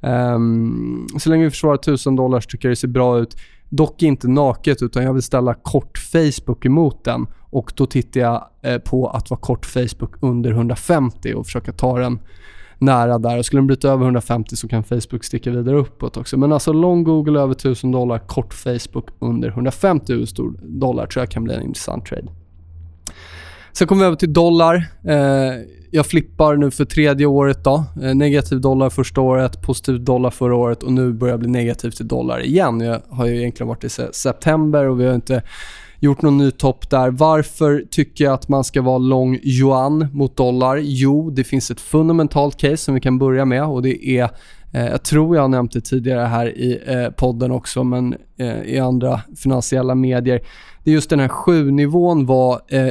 [0.00, 3.36] Um, så länge vi försvarar 1000 dollar så tycker jag det ser bra ut.
[3.68, 7.26] Dock inte naket, utan jag vill ställa kort Facebook emot den.
[7.50, 11.98] Och då tittar jag eh, på att vara kort Facebook under 150 och försöka ta
[11.98, 12.18] den
[12.78, 13.38] nära där.
[13.38, 16.36] Och skulle den bryta över 150 så kan Facebook sticka vidare uppåt också.
[16.36, 21.30] Men alltså lång Google över 1000 dollar, kort Facebook under 150 US dollar tror jag
[21.30, 22.28] kan bli en intressant trade.
[23.78, 24.74] Sen kommer vi över till dollar.
[25.04, 25.54] Eh,
[25.90, 27.64] jag flippar nu för tredje året.
[27.64, 27.84] då.
[28.02, 31.90] Eh, negativ dollar första året, positiv dollar förra året och nu börjar jag bli negativ
[31.90, 32.80] till dollar igen.
[32.80, 35.42] Jag har ju egentligen varit i september och vi har inte
[36.00, 37.10] gjort någon ny topp där.
[37.10, 40.76] Varför tycker jag att man ska vara lång yuan mot dollar?
[40.82, 44.30] Jo, det finns ett fundamentalt case som vi kan börja med och det är
[44.72, 46.80] eh, jag tror jag har nämnt det tidigare här i
[47.16, 48.14] podden också, men
[48.64, 50.40] i andra finansiella medier.
[50.84, 52.88] Det är just den här 7-nivån var eh,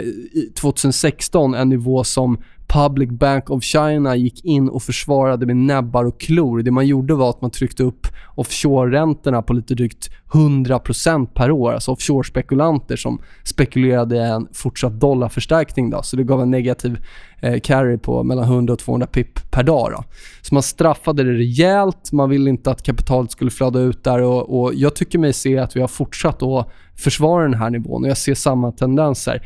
[0.56, 2.38] 2016 en nivå som
[2.68, 6.62] Public Bank of China gick in och försvarade med näbbar och klor.
[6.62, 11.74] Det man gjorde var att man tryckte upp offshore-räntorna på lite drygt 100% per år.
[11.74, 15.90] Alltså offshore-spekulanter som spekulerade i en fortsatt dollarförstärkning.
[15.90, 16.02] Då.
[16.04, 16.98] Så det gav en negativ
[17.42, 19.92] eh, carry på mellan 100 och 200 pip per dag.
[19.92, 20.04] Då.
[20.42, 22.12] Så man straffade det rejält.
[22.12, 25.58] Man ville inte att kapitalet skulle flöda ut där och, och jag tycker mig se
[25.58, 26.68] att vi har fortsatt att
[26.98, 29.42] försvara den här nivån och jag ser samma tendenser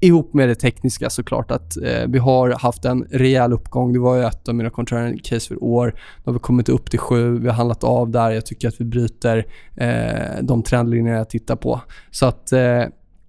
[0.00, 3.92] ihop med det tekniska såklart att eh, vi har haft en rejäl uppgång.
[3.92, 5.86] Det var ju ett av mina contrarian case för år.
[5.96, 7.38] Nu har vi kommit upp till sju.
[7.38, 8.30] Vi har handlat av där.
[8.30, 11.80] Jag tycker att vi bryter eh, de trendlinjer jag tittar på.
[12.10, 12.82] Så att eh,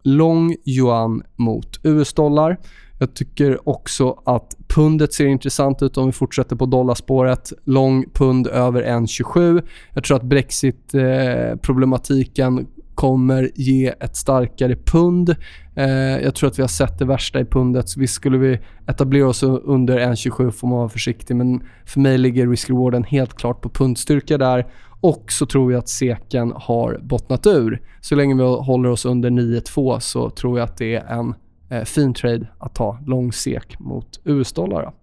[0.03, 2.57] lång yuan mot US-dollar.
[2.99, 7.53] Jag tycker också att pundet ser intressant ut om vi fortsätter på dollarspåret.
[7.63, 9.63] Lång pund över 1,27.
[9.93, 12.65] Jag tror att Brexit-problematiken eh,
[12.97, 15.35] kommer ge ett starkare pund.
[15.75, 15.87] Eh,
[16.23, 17.89] jag tror att vi har sett det värsta i pundet.
[17.89, 21.35] Så visst skulle vi etablera oss under 1,27 får man vara försiktig.
[21.35, 24.67] Men för mig ligger risk-rewarden helt klart på pundstyrka där.
[25.01, 27.81] Och så tror jag att seken har bottnat ur.
[28.01, 31.33] Så länge vi håller oss under 9,2 så tror jag att det är en
[31.69, 34.93] eh, fin trade att ta lång sek mot US-dollar.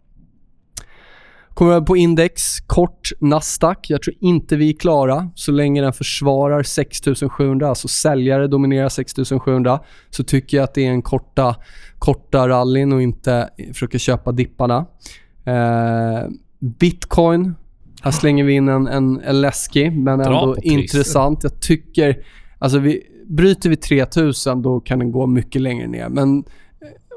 [1.55, 2.61] Kommer över på index.
[2.61, 3.91] Kort Nasdaq.
[3.91, 9.81] Jag tror inte vi är klara så länge den försvarar 6700, alltså säljare dominerar 6700,
[10.11, 11.57] så tycker jag att det är en korta,
[11.99, 14.87] korta rallyn och inte försöka köpa dipparna.
[15.45, 16.29] Eh,
[16.59, 17.55] Bitcoin.
[18.03, 21.43] Här slänger vi in en, en, en läskig, men Dra ändå intressant.
[21.43, 22.17] Jag tycker...
[22.59, 26.09] Alltså vi, bryter vi 3000 då kan den gå mycket längre ner.
[26.09, 26.45] Men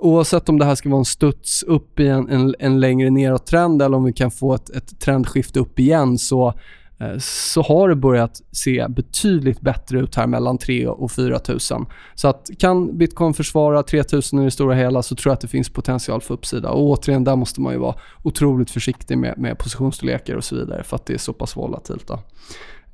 [0.01, 3.81] oavsett om det här ska vara en studs upp i en, en, en längre nedåttrend
[3.81, 6.53] eller om vi kan få ett, ett trendskifte upp igen så,
[6.99, 11.59] eh, så har det börjat se betydligt bättre ut här mellan 3 och 4 000.
[12.15, 15.41] Så att kan bitcoin försvara 3 000 i det stora hela så tror jag att
[15.41, 16.69] det finns potential för uppsida.
[16.69, 20.83] Och återigen, där måste man ju vara otroligt försiktig med, med positionsstorlekar och så vidare
[20.83, 22.07] för att det är så pass volatilt.
[22.07, 22.19] Då.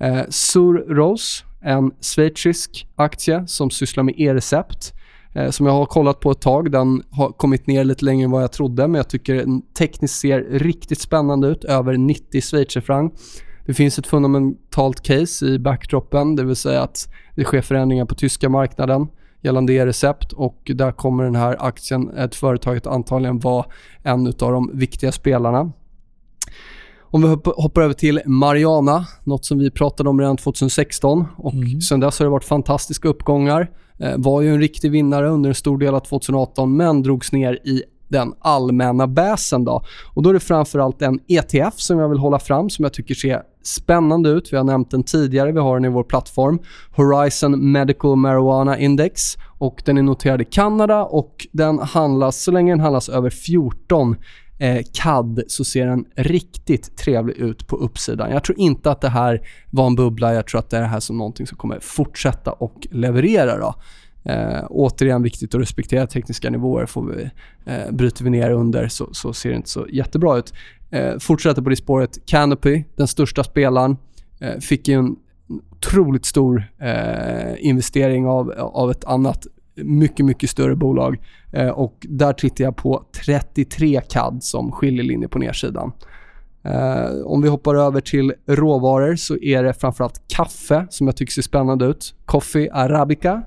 [0.05, 5.02] Eh, Surrose, en schweizisk aktie som sysslar med e-recept eh,
[5.51, 6.71] som jag har kollat på ett tag.
[6.71, 10.19] Den har kommit ner lite längre än vad jag trodde, men jag tycker den tekniskt
[10.19, 11.63] ser riktigt spännande ut.
[11.63, 13.11] Över 90 schweizerfranc.
[13.65, 18.15] Det finns ett fundamentalt case i backdropen, det vill säga att det sker förändringar på
[18.15, 19.07] tyska marknaden
[19.41, 23.65] gällande e-recept och där kommer den här aktien, ett företaget antagligen vara
[24.03, 25.71] en av de viktiga spelarna.
[27.01, 31.53] Om vi hopp- hoppar över till Mariana, något som vi pratade om redan 2016 och
[31.53, 31.81] Mm.
[31.81, 33.71] sen dess har det varit fantastiska uppgångar.
[34.03, 37.53] Eh, var ju en riktig vinnare under en stor del av 2018 men drogs ner
[37.53, 39.83] i den allmänna bäsen då.
[40.13, 43.15] Och då är det framförallt en ETF som jag vill hålla fram som jag tycker
[43.15, 44.53] ser spännande ut.
[44.53, 46.59] Vi har nämnt den tidigare, vi har den i vår plattform.
[46.95, 52.71] Horizon Medical Marijuana Index och den är noterad i Kanada och den handlas, så länge
[52.71, 54.15] den handlas över 14
[54.63, 58.31] eh, CAD så ser den riktigt trevlig ut på uppsidan.
[58.31, 60.33] Jag tror inte att det här var en bubbla.
[60.33, 63.57] Jag tror att det är det här som någonting som kommer fortsätta och leverera.
[63.57, 63.75] Då.
[64.31, 66.85] Eh, återigen viktigt att respektera tekniska nivåer.
[66.85, 67.29] Får vi,
[67.65, 70.53] eh, bryter vi ner under så, så ser det inte så jättebra ut.
[70.91, 72.25] Eh, fortsätter på det spåret.
[72.25, 73.97] Canopy, den största spelaren,
[74.39, 75.15] eh, fick ju en
[75.71, 81.17] otroligt stor eh, investering av, av ett annat mycket, mycket större bolag.
[81.51, 85.91] Eh, och där tittar jag på 33 CAD som skiljelinje på nedsidan.
[86.65, 91.33] Eh, om vi hoppar över till råvaror så är det framförallt kaffe som jag tycker
[91.33, 92.15] ser spännande ut.
[92.25, 93.41] Coffee Arabica.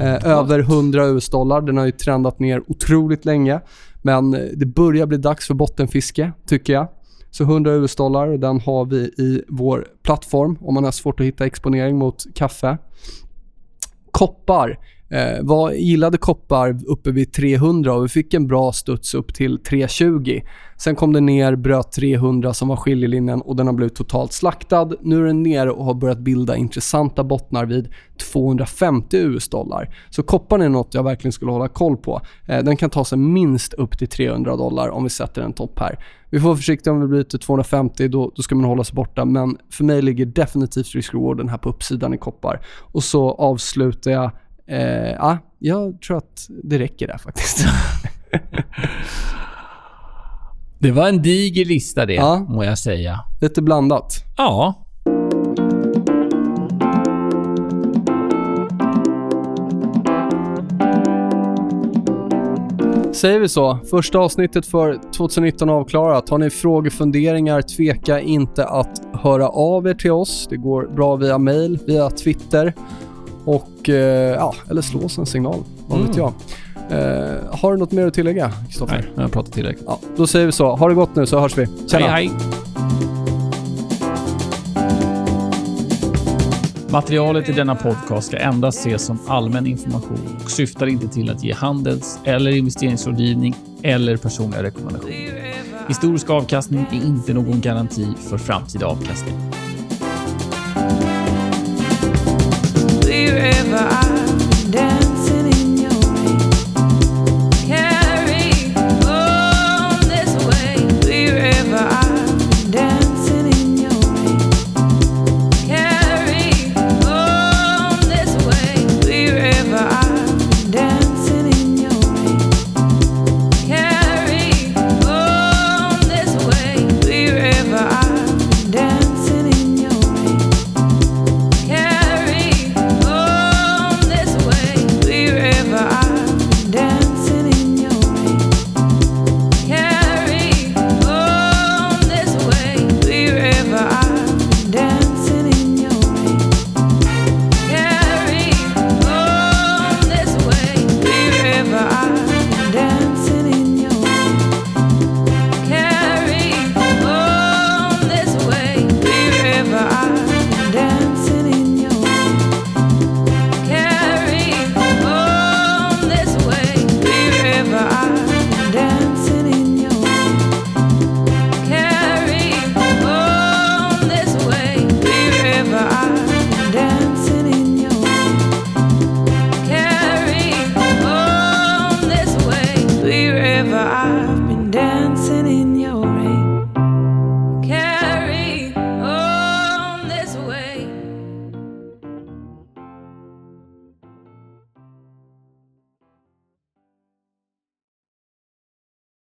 [0.00, 1.60] Eh, över 100 US-dollar.
[1.60, 3.60] Den har ju trendat ner otroligt länge.
[4.02, 6.88] Men det börjar bli dags för bottenfiske, tycker jag.
[7.30, 11.46] Så 100 US-dollar den har vi i vår plattform om man har svårt att hitta
[11.46, 12.78] exponering mot kaffe.
[14.10, 14.78] Koppar.
[15.12, 19.58] Eh, var, gillade koppar uppe vid 300 och vi fick en bra studs upp till
[19.58, 20.40] 320.
[20.76, 24.90] Sen kom den ner, bröt 300 som var skiljelinjen och den har blivit totalt slaktad.
[25.00, 27.88] Nu är den nere och har börjat bilda intressanta bottnar vid
[28.32, 29.94] 250 US-dollar.
[30.10, 32.20] Så kopparn är något jag verkligen skulle hålla koll på.
[32.46, 35.78] Eh, den kan ta sig minst upp till 300 dollar om vi sätter en topp
[35.78, 36.04] här.
[36.30, 39.24] Vi får vara försiktiga om vi blir 250, då, då ska man hålla sig borta.
[39.24, 42.60] Men för mig ligger definitivt risk-rewarden här på uppsidan i koppar.
[42.78, 44.30] Och så avslutar jag
[44.72, 47.64] Eh, ja, jag tror att det räcker där faktiskt.
[50.78, 52.46] Det var en diger lista det, Ja.
[52.48, 53.20] må jag säga.
[53.40, 54.14] Lite blandat.
[54.36, 54.74] Ja.
[63.12, 63.78] Säger vi så.
[63.90, 66.28] Första avsnittet för 2019 avklarat.
[66.28, 70.46] Har ni frågor, funderingar, tveka inte att höra av er till oss.
[70.50, 72.74] Det går bra via mail, via Twitter
[73.44, 75.58] och eh, ja, eller slå oss en signal.
[75.86, 76.18] Vad vet Mm.
[76.18, 76.32] jag.
[76.90, 78.94] Eh, har du något mer att tillägga, Kristoffer?
[78.96, 79.84] Nej, jag har pratat tillräckligt.
[79.86, 80.76] Ja, då säger vi så.
[80.76, 81.66] Ha det gott nu så hörs vi.
[81.90, 82.06] Tjena.
[82.06, 82.30] Hej, hej.
[86.90, 91.44] Materialet i denna podcast ska endast ses som allmän information och syftar inte till att
[91.44, 95.52] ge handels eller investeringsrådgivning eller personliga rekommendationer.
[95.88, 99.34] Historisk avkastning är inte någon garanti för framtida avkastning.
[103.32, 104.01] wherever I